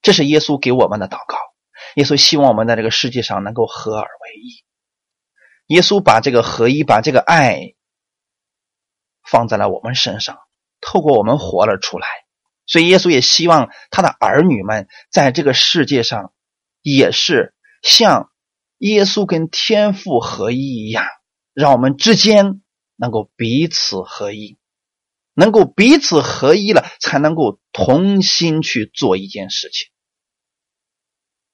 [0.00, 1.38] 这是耶稣给我们的祷告。
[1.96, 4.64] 耶稣希望我们在这个世界上能够合而为一。
[5.74, 7.74] 耶稣把这个合一，把这个爱
[9.22, 10.38] 放在了我们身上，
[10.80, 12.06] 透过我们活了出来。
[12.66, 16.32] 所以，耶稣也希望他的儿女们在这个世界上，
[16.82, 18.30] 也是像
[18.78, 21.06] 耶稣跟天父合一一样，
[21.52, 22.62] 让我们之间
[22.96, 24.56] 能够彼此合一，
[25.34, 29.88] 能够彼此合一了，才能够同心去做一件事情。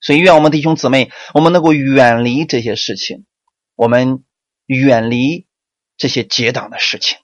[0.01, 3.27] 所以，愿我们弟兄姊妹，我们能够远离这些事情，
[3.75, 4.25] 我们
[4.67, 5.47] 远离
[5.97, 7.19] 这些结党的事情，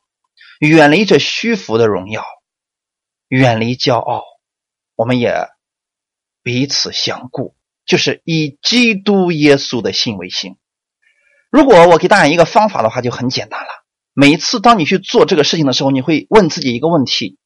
[0.59, 2.25] 远离这虚浮的荣耀，
[3.29, 4.23] 远离骄傲，
[4.95, 5.49] 我们也
[6.43, 10.57] 彼此相顾，就是以基督耶稣的心为心。
[11.51, 13.69] 如果我给大家一个方法的话，就很简单了。
[14.13, 17.39] 每一次当你去做这个事情的时候，你会问自己一个问题：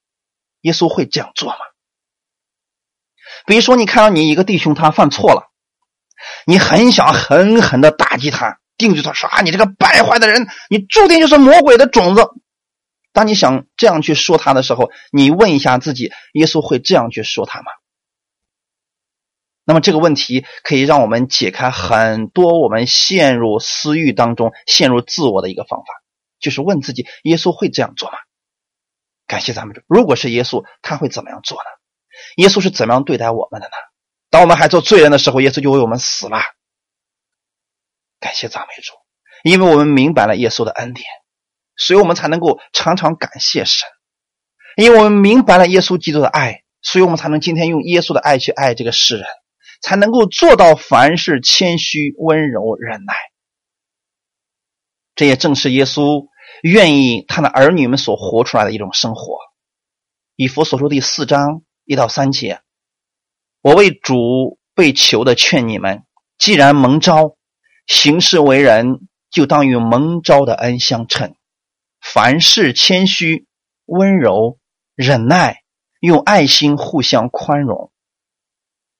[0.60, 1.56] 耶稣会这样做吗？
[3.46, 5.50] 比如说，你看到你一个弟兄他犯错了，
[6.46, 12.22] 你很想狠狠的打击他，定住他说啊，你这个败坏的人，你注定就是魔鬼的种子。
[13.12, 17.72] 当你想这样去说他的时候，你问一下自己：耶稣会这样去说他吗？
[19.64, 25.86] 那么这个问题可以让我们解开很多我们陷入私欲当中、陷入自我的一个方法，
[26.40, 28.18] 就是问自己：耶稣会这样做吗？
[29.26, 31.64] 感谢咱们主，如果是耶稣，他会怎么样做呢？
[32.36, 33.72] 耶稣是怎么样对待我们的呢？
[34.28, 36.38] 当我们还做罪人的时候，耶稣就为我们死了。
[38.18, 38.92] 感谢赞美主，
[39.44, 41.06] 因为我们明白了耶稣的恩典，
[41.80, 43.88] 所以我们才能够常常感谢神。
[44.76, 49.24] 因为我们明白了耶稣基督的爱，所以我们才能今天用耶稣的爱去爱这个世人。
[49.82, 53.14] 才能够做到凡事谦虚、温柔、忍耐。
[55.14, 56.26] 这也正是耶稣
[56.62, 59.38] 愿意他的儿女们所活出来的一种生活。
[60.36, 62.60] 以佛所说第四章一到三节，
[63.62, 66.04] 我为主被求的劝你们：
[66.36, 67.36] 既然蒙召，
[67.86, 71.34] 行事为人，就当与蒙召的恩相称。
[72.00, 73.46] 凡事谦虚、
[73.84, 74.58] 温柔、
[74.94, 75.62] 忍耐，
[76.00, 77.92] 用爱心互相宽容。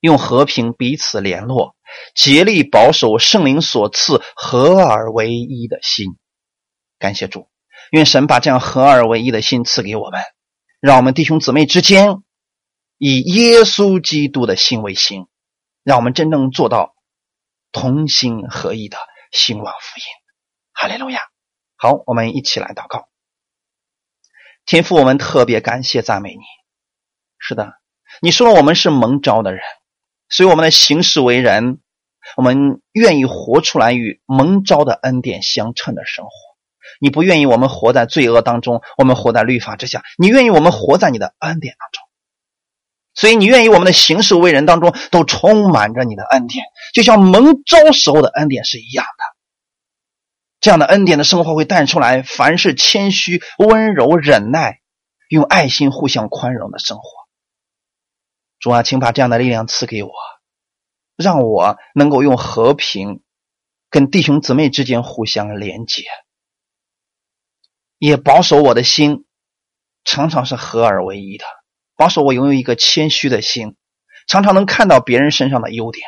[0.01, 1.77] 用和平彼此联络，
[2.15, 6.17] 竭力保守圣灵所赐合而为一的心。
[6.99, 7.51] 感谢主，
[7.91, 10.23] 愿神把这样合而为一的心赐给我们，
[10.81, 12.17] 让我们弟兄姊妹之间
[12.97, 15.27] 以耶稣基督的心为心，
[15.83, 16.95] 让我们真正做到
[17.73, 18.97] 同心合一的
[19.33, 20.05] 兴旺福音。
[20.73, 21.21] 哈利路亚！
[21.83, 23.09] 好，我们一起来祷告。
[24.67, 26.43] 天父，我们特别感谢赞美你。
[27.39, 27.73] 是的，
[28.21, 29.63] 你说了我们是蒙召的人。
[30.29, 31.81] 所以我们的行事为人，
[32.37, 36.31] 我们愿意活出来与蒙召的恩典相称的生活。
[37.01, 40.03] 你不愿意我们活在罪恶当中，我们活在律法之下。
[40.19, 42.03] 你愿意我们活在你的恩典当中。
[43.15, 46.63] 所以你愿意我们的行事为人当中都充满着你的恩典，
[46.93, 49.40] 就像蒙召时候的恩典是一样的。
[50.61, 54.81] 这样的恩典的生活会带出来，凡是谦虚、温柔、忍耐，
[55.29, 57.03] 用爱心互相宽容的生活。
[58.59, 60.13] 主啊，请把这样的力量赐给我，
[61.17, 63.23] 让我能够用和平
[63.89, 66.05] 跟弟兄姊妹之间互相连接，
[67.97, 69.25] 也保守我的心
[70.05, 71.47] 常常是合而为一的，
[71.97, 73.77] 保守我拥有一个谦虚的心，
[74.27, 76.07] 常常能看到别人身上的优点，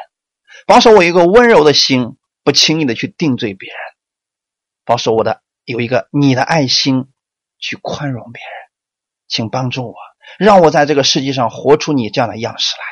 [0.67, 3.79] 保守我一个温柔的心，不轻易的去定罪别人，
[4.85, 7.13] 保守我的有一个你的爱心
[7.59, 8.51] 去宽容别人，
[9.29, 9.95] 请帮助我。
[10.39, 12.83] 让我在这个世界上活出你这样的样式来，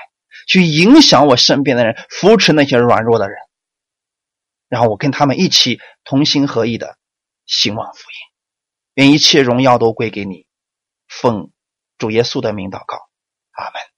[0.46, 3.38] 去影响我身边的人，扶持那些软弱的人，
[4.68, 6.98] 然后我跟他们一起同心合意的
[7.46, 8.16] 兴旺福音，
[8.94, 10.46] 愿一切荣耀都归给你，
[11.08, 11.50] 奉
[11.96, 12.96] 主耶稣的名祷告，
[13.52, 13.89] 阿门。